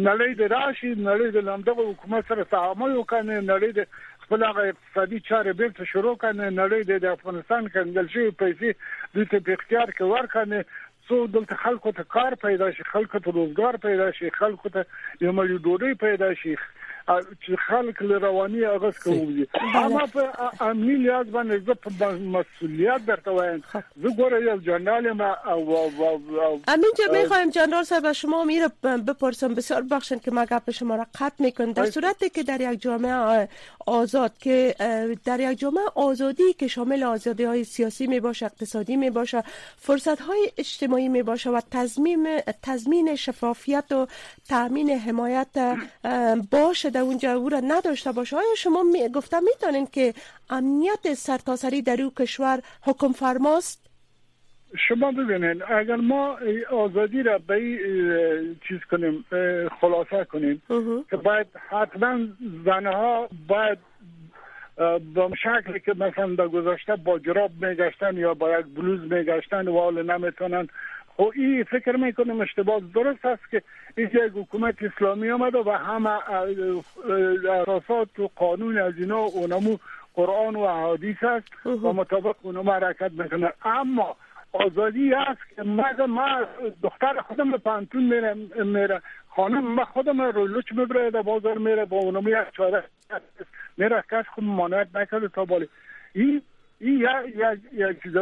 نړۍ 0.09 0.31
د 0.41 0.53
راشي 0.53 0.91
نړۍ 0.95 1.29
د 1.37 1.47
لمدغه 1.49 1.87
حکومت 1.89 2.31
سره 2.33 2.47
تعامل 2.55 2.95
وکړي 2.97 3.41
نړۍ 3.53 3.71
د 3.79 3.81
خپل 4.31 4.43
هغه 4.47 4.65
اقتصادي 4.71 5.19
چارې 5.29 5.53
بیرته 5.61 5.85
شروع 5.93 6.11
کړي 6.25 6.51
نړۍ 6.57 6.99
د 7.05 7.07
افغانستان 7.19 7.65
کنګل 7.77 8.11
شي 8.13 8.27
پیسې 8.43 8.69
د 9.17 9.25
ته 9.33 9.41
په 9.49 9.57
اختیار 9.59 9.93
کې 9.97 10.11
ورکړي 10.13 10.61
څو 11.09 11.19
دلته 11.37 11.59
خلکو 11.63 11.93
ته 11.97 12.05
کار 12.17 12.37
پیدا 12.45 12.69
شي 12.77 12.87
خلکو 12.91 13.21
ته 13.25 13.35
روزګار 13.39 13.79
پیدا 13.87 14.07
شي 14.19 14.31
خلکو 14.37 14.73
ته 14.77 14.85
یو 15.27 15.33
ملي 15.39 15.57
ډوډۍ 15.65 15.99
پیدا 16.05 16.29
شي 16.43 16.55
چې 17.19 17.57
خلک 17.67 18.03
له 18.03 18.19
رواني 18.19 18.65
اغاز 18.65 18.99
کوي 19.05 19.47
اما 19.75 20.07
په 20.07 20.23
امني 20.61 20.97
لیاز 20.97 21.27
باندې 21.27 21.67
زه 21.67 21.75
په 21.75 22.11
مسئولیت 22.37 23.07
درته 23.07 23.31
وایم. 23.31 23.63
زه 24.03 24.09
ګوره 24.21 24.43
یو 24.49 24.57
جنرال 24.69 25.13
ما 25.13 25.31
او 25.47 25.79
امین 26.69 26.93
جا 26.99 27.13
می‌خوایم 27.13 27.51
جنرال 27.51 27.85
صاحب 27.85 28.13
شما 28.13 28.45
میره 28.45 28.69
بپرسم. 29.09 29.55
بسیار 29.55 29.83
بخشن 29.83 30.19
که 30.19 30.31
ما 30.31 30.45
گپ 30.45 30.71
شما 30.71 30.97
را 30.97 31.07
قطع 31.21 31.45
می‌کنم 31.45 31.73
در 31.73 31.91
صورتی 31.91 32.31
که 32.31 32.43
در 32.43 32.61
یک 32.61 32.81
جامعه 32.81 33.49
آزاد 33.87 34.39
که 34.39 34.75
در 35.25 35.41
یک 35.41 35.59
جامعه 35.59 35.85
آزادی 35.95 36.53
که 36.53 36.69
شامل 36.69 37.03
آزادی 37.03 37.45
های 37.45 37.65
سیاسی 37.65 38.07
می 38.07 38.21
باشه 38.21 38.47
اقتصادی 38.47 38.97
می 38.97 39.11
باشه 39.11 39.43
فرصت 39.77 40.21
های 40.21 40.53
اجتماعی 40.59 41.09
می 41.09 41.23
باشه 41.23 41.51
و 41.51 41.61
تضمین 41.71 42.41
تضمین 42.63 43.15
شفافیت 43.17 43.93
و 43.93 44.07
تامین 44.49 44.91
حمایت 44.91 45.79
باشه 46.51 46.91
در 47.01 47.07
اونجا 47.07 47.33
او 47.33 47.49
را 47.49 47.61
نداشته 47.61 48.13
باشه. 48.13 48.37
آیا 48.37 48.55
شما 48.57 48.83
می 48.83 49.09
گفته 49.09 49.37
می‌تونین 49.41 49.87
که 49.87 50.15
امنیت 50.51 51.15
سرتاسری 51.15 51.83
در 51.83 52.03
او 52.03 52.11
کشور 52.19 52.61
حکم 52.83 53.13
فرماست؟ 53.13 53.91
شما 54.89 55.13
ببینید 55.13 55.63
اگر 55.63 55.97
ما 55.97 56.39
آزادی 56.71 57.23
را 57.23 57.39
به 57.39 57.79
چیز 58.69 58.79
کنیم 58.91 59.25
خلاصه 59.81 60.25
کنیم 60.25 60.63
که 61.11 61.17
باید 61.17 61.47
حتما 61.71 62.19
زنها 62.65 63.29
باید 63.49 63.79
به 65.15 65.31
شکلی 65.43 65.81
که 65.81 65.93
مثلا 65.93 66.35
در 66.35 66.49
گذشته 66.49 66.97
با 66.97 67.19
جراب 67.19 67.51
میگشتن 67.61 68.17
یا 68.17 68.35
با 68.35 68.59
یک 68.59 68.67
بلوز 68.67 69.13
میگشتن 69.13 69.69
و 69.69 69.81
حال 69.81 70.03
نمی‌تونن 70.03 70.69
خب 71.21 71.33
این 71.35 71.65
فکر 71.65 71.97
می‌کنم 71.97 72.41
اشتباه 72.41 72.81
درست 72.95 73.25
است 73.25 73.51
که 73.51 73.63
اینجا 73.97 74.25
یک 74.25 74.33
حکومت 74.35 74.75
اسلامی 74.83 75.31
آمده 75.31 75.59
و 75.59 75.71
همه 75.71 76.11
اساسات 77.51 78.19
و 78.19 78.31
قانون 78.37 78.79
از 78.79 78.95
اینا 78.99 79.19
اونمو 79.19 79.77
قرآن 80.15 80.57
و 80.57 80.61
احادیث 80.61 81.17
است 81.23 81.67
و 81.67 81.93
مطابق 81.93 82.37
اونم 82.43 82.71
حرکت 82.71 83.13
می‌کنه. 83.13 83.53
اما 83.65 84.17
آزادی 84.53 85.15
است 85.15 85.41
که 85.57 85.63
مگه 85.63 86.07
ما 86.07 86.41
دختر 86.83 87.21
خودم 87.29 87.51
به 87.51 87.59
پانتون 87.59 88.03
میره 88.03 88.35
میره 88.65 89.03
خانم 89.29 89.75
ما 89.75 89.85
خودم 89.85 90.21
رو 90.21 90.47
لچ 90.47 90.73
می‌بره 90.73 91.11
در 91.11 91.23
بازار 91.23 91.59
میره 91.59 91.85
با 91.85 91.97
اونم 91.97 92.29
یک 92.29 92.57
چاره 92.57 92.85
میره 93.77 94.05
کس 94.11 94.25
خود 94.35 94.45
مانعت 94.45 94.89
نکرده 94.95 95.29
تا 95.29 95.45
بالی 95.45 95.69
این 96.15 96.43
این 96.81 97.07
یک 97.73 98.03
چیز 98.03 98.13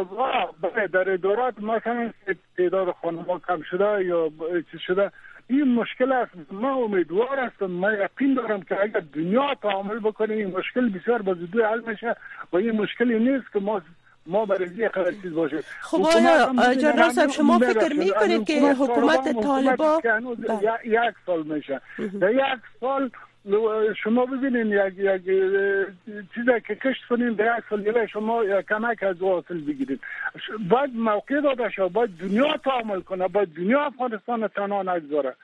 در 0.91 1.09
ادارات 1.09 1.59
مثلا 1.59 2.11
تعداد 2.57 2.95
خانم 3.01 3.41
کم 3.47 3.61
شده 3.61 4.05
یا 4.05 4.31
چیز 4.71 4.79
شده. 4.87 5.11
این 5.47 5.75
مشکل 5.75 6.11
است. 6.11 6.31
ما 6.51 6.73
امیدوار 6.75 7.39
هستم 7.39 7.65
ما 7.65 7.93
یقین 7.93 8.33
دارم 8.33 8.61
که 8.61 8.81
اگر 8.81 9.03
دنیا 9.13 9.55
تعامل 9.61 9.99
بکنه 9.99 10.33
این 10.33 10.57
مشکل 10.57 10.89
بسیار 10.89 11.21
با 11.21 11.33
زودی 11.33 11.61
حل 11.61 11.81
میشه 11.87 12.15
و 12.53 12.57
این 12.57 12.71
مشکلی 12.71 13.19
نیست 13.19 13.53
که 13.53 13.59
ما 13.59 13.81
ما 14.25 14.45
برای 14.45 14.69
چیز 15.21 15.33
باشه 15.33 15.59
خب 15.81 16.05
آیا 16.05 16.75
جنرال 16.75 17.09
صاحب 17.09 17.29
شما 17.29 17.59
فکر 17.59 17.93
می‌کنید 17.93 18.47
که 18.47 18.73
حکومت 18.73 19.41
طالبان 19.41 20.01
یک 20.85 21.15
سال 21.25 21.43
میشه. 21.43 21.81
در 22.21 22.31
یک 22.31 22.61
سال 22.79 23.11
شما 24.03 24.25
ببینید 24.25 24.67
یک 24.67 24.93
یک 24.97 25.23
چیزی 26.35 26.61
که 26.67 26.75
کشت 26.75 27.05
کنین 27.09 27.33
در 27.33 27.63
یک 27.85 28.05
شما 28.05 28.61
کمک 28.61 29.03
از 29.03 29.21
حاصل 29.21 29.61
بگیرید 29.61 30.01
باید 30.69 30.95
موقع 30.95 31.41
داده 31.41 31.69
شد 31.69 31.87
باید 31.87 32.17
دنیا 32.17 32.57
تعامل 32.57 33.01
کنه 33.01 33.27
باید 33.27 33.53
دنیا 33.53 33.85
افغانستان 33.85 34.47
تنها 34.47 34.83
نگذاره. 34.83 35.35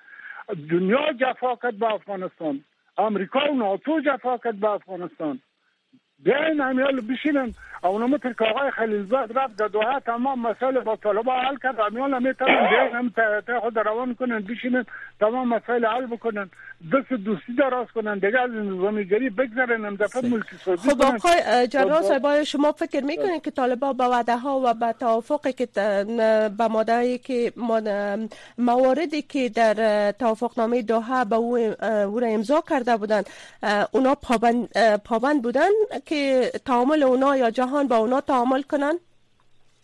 دنیا 0.70 1.14
جفا 1.20 1.56
کرد 1.56 1.80
به 1.80 1.94
افغانستان 1.94 2.64
امریکا 2.98 3.52
و 3.52 3.56
ناتو 3.56 4.02
جفا 4.02 4.38
کرد 4.38 4.60
به 4.60 4.70
افغانستان. 4.70 5.40
بیاین 6.19 6.62
همیال 6.62 7.01
بشینن 7.01 7.54
او 7.84 7.99
نمو 7.99 8.17
تر 8.17 8.34
که 8.34 8.45
آقای 8.45 8.71
خلیلزاد 8.71 9.38
رفت 9.38 9.56
در 9.56 9.67
دوحه 9.67 9.99
تمام 9.99 10.41
مسائل 10.41 10.80
با 10.80 10.95
طالبا 10.95 11.34
حل 11.34 11.58
کرد 11.63 11.80
همیال 11.80 12.13
هم 12.13 12.23
می‌تونن 12.23 12.69
بیاین 12.69 12.95
هم 12.95 13.10
تا 13.47 13.60
خود 13.60 13.80
روان 13.80 14.15
کنن 14.15 14.39
بشینن 14.39 14.86
تمام 15.19 15.49
مسائل 15.49 15.86
حل 15.86 16.06
بکنن 16.06 16.49
دست 16.93 17.13
دوستی 17.13 17.56
دراز 17.58 17.88
کنن 17.95 18.13
دیگه 18.13 18.39
از 18.39 18.51
نظامیگری 18.51 19.30
بگذارن 19.30 19.86
هم 19.86 19.95
دفعه 19.95 20.30
ملکی 20.30 20.58
سازی 20.65 20.89
خب 20.89 21.01
آقای 21.01 21.67
جنرال 21.67 22.01
صاحب 22.01 22.43
شما 22.43 22.71
فکر 22.71 23.04
می‌کنین 23.04 23.39
که 23.39 23.51
طالبا 23.51 23.93
با 23.93 24.10
وعده 24.10 24.38
ها 24.38 24.62
و 24.65 24.73
به 24.73 24.93
توافقی 24.99 25.54
که 25.54 25.67
به 26.58 26.67
ماده 26.67 27.17
که 27.17 27.54
مواردی 28.58 29.21
که 29.21 29.49
در 29.49 30.12
توافقنامه 30.12 30.82
دوحه 30.82 31.25
به 31.25 31.36
او, 31.36 31.58
او 32.06 32.19
را 32.19 32.28
امضا 32.28 32.63
کرده 32.69 32.97
بودن 32.97 33.21
اونا 33.91 34.15
پابند, 34.15 34.97
پابند 34.97 35.41
بودن؟ 35.41 35.69
که 36.06 36.52
تعامل 36.65 37.04
اونا 37.04 37.38
یا 37.38 37.50
جهان 37.50 37.88
با 37.88 37.98
اونا 37.98 38.22
تعامل 38.22 38.62
کنن؟ 38.62 38.94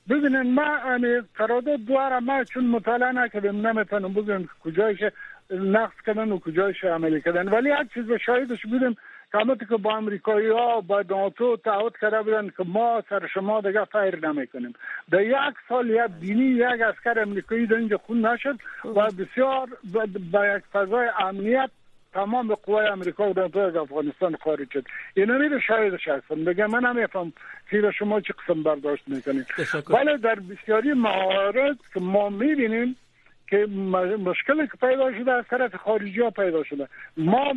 ببینن 0.10 0.54
ما 0.54 0.80
یعنی 0.86 1.22
قرارداد 1.36 1.80
دواره 1.80 2.20
ما 2.20 2.44
چون 2.44 2.68
مطالعه 2.68 3.12
نکردیم 3.12 3.68
نمی‌تونم 3.68 4.14
بگم 4.14 4.44
کجایش 4.64 5.00
نقص 5.52 5.96
کردن 6.06 6.32
و 6.32 6.40
کجایش 6.40 6.84
عملی 6.84 7.22
کردن. 7.22 7.48
ولی 7.48 7.70
یک 7.70 7.94
چیز 7.94 8.06
شاهدش 8.26 8.66
بودیم 8.66 8.98
که 9.32 9.66
که 9.70 9.78
با 9.78 9.98
امریکایی 9.98 10.50
ها 10.50 10.82
با 10.82 11.04
ناتو 11.10 11.58
تعهد 11.58 11.98
کرده 12.02 12.22
بودن 12.22 12.50
که 12.58 12.64
ما 12.66 13.04
سر 13.10 13.28
شما 13.28 13.62
دیگه 13.62 13.86
فایر 13.86 14.28
نمی‌کنیم. 14.28 14.74
در 15.12 15.22
یک 15.22 15.56
سال 15.70 15.90
یا 15.90 16.08
بینی 16.08 16.44
یک 16.44 16.82
اسکر 16.82 17.20
امریکایی 17.20 17.68
در 17.68 17.76
اینجا 17.76 17.98
خون 17.98 18.26
نشد 18.26 18.60
و 18.86 19.08
بسیار 19.12 19.70
با 20.32 20.46
یک 20.48 20.64
فضای 20.74 21.10
امنیت 21.20 21.70
تمام 22.14 22.56
قوای 22.56 22.88
امریکا 22.88 23.34
و 23.34 23.58
از 23.58 23.76
افغانستان 23.76 24.36
خارج 24.44 24.72
شد. 24.74 24.86
اینا 25.14 25.38
میره 25.38 25.60
شاهدش 25.60 26.08
هستم 26.08 26.44
بگه 26.46 26.68
من 26.68 26.86
نمیفهم 26.86 27.34
که 27.70 27.92
شما 28.00 28.22
چه 28.22 28.34
قسم 28.34 28.64
برداشت 28.64 29.04
می‌کنید. 29.08 29.46
ولی 29.90 30.18
در 30.18 30.36
بسیاری 30.36 30.94
موارد 30.94 31.78
که 31.94 32.00
ما 32.00 32.30
می‌بینیم 32.30 32.96
که 33.48 33.66
مشکلی 34.26 34.68
که 34.68 34.78
پیدا 34.82 35.14
شده 35.20 35.32
از 35.32 35.46
طرف 35.50 35.76
خارجی 35.76 36.22
ها 36.22 36.30
پیدا 36.30 36.64
شده. 36.64 36.88
ما 37.18 37.54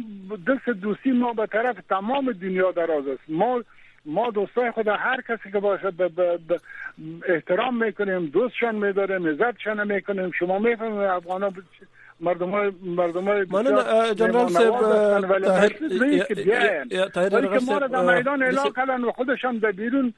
دست 0.46 0.68
دوستی 0.68 1.10
ما 1.10 1.32
به 1.32 1.46
طرف 1.46 1.76
تمام 1.88 2.32
دنیا 2.32 2.72
دراز 2.72 3.08
است. 3.08 3.22
ما 3.28 3.62
ما 4.06 4.30
دوستای 4.30 4.70
خود 4.70 4.88
هر 4.88 5.20
کسی 5.28 5.52
که 5.52 5.60
باشه 5.60 5.90
به 5.90 6.60
احترام 7.28 7.84
می‌کنیم 7.84 8.26
دوستشان 8.26 8.74
میداریم 8.74 9.26
عزتشان 9.26 9.94
می‌کنیم. 9.94 10.30
شما 10.38 10.58
می‌فهمید 10.58 10.98
افغان 10.98 11.54
های 12.22 12.72
مردم 12.82 13.24
های 13.28 13.46
مننه 13.50 14.14
جنرال 14.14 14.48
صاحب 14.48 14.80
طاهر 17.08 17.34
ولی 17.34 17.48
که 17.48 17.64
ما 17.66 17.78
را 17.78 17.86
در 17.86 18.16
میدان 18.16 18.42
اعلام 18.42 18.72
کردن 18.76 19.04
و 19.04 19.12
خودشان 19.12 19.58
در 19.58 19.72
بیرون 19.72 20.14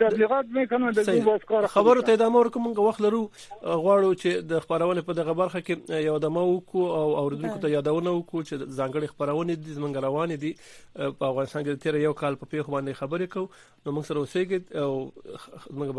تبلیغات 0.00 0.46
میکنن 0.54 0.90
د 0.90 1.24
باز 1.24 1.40
کار 1.48 1.66
خبرو 1.66 2.02
ته 2.02 2.12
ادامه 2.12 2.38
ورکوم 2.38 2.74
موږ 2.74 2.78
وخت 2.78 3.00
لرو 3.00 3.30
غواړو 3.62 4.20
چې 4.20 4.26
د 4.26 4.60
خبرونه 4.60 5.02
په 5.02 5.12
دغه 5.12 5.32
برخه 5.32 5.60
کې 5.60 5.90
یو 5.90 6.18
دمه 6.18 6.42
وکړو 6.42 6.84
او 6.98 7.16
اوریدونکو 7.16 7.58
ته 7.58 7.68
یادونه 7.68 8.10
وکړو 8.10 8.42
چې 8.48 8.54
ځانګړي 8.78 9.06
خبرونه 9.06 9.54
دي 9.54 9.74
زمونږ 9.74 9.96
روان 9.96 10.36
دي 10.44 10.52
په 10.94 11.24
افغانستان 11.30 11.64
کې 11.64 11.82
تیر 11.82 11.94
یو 11.96 12.12
کال 12.12 12.36
په 12.36 12.46
پیښ 12.46 12.70
باندې 12.74 13.00
خبرې 13.00 13.26
کوو. 13.34 13.48
نو 13.86 13.92
موږ 13.96 14.04
سره 14.08 14.18
اوسېږي 14.20 14.58
او 14.82 15.12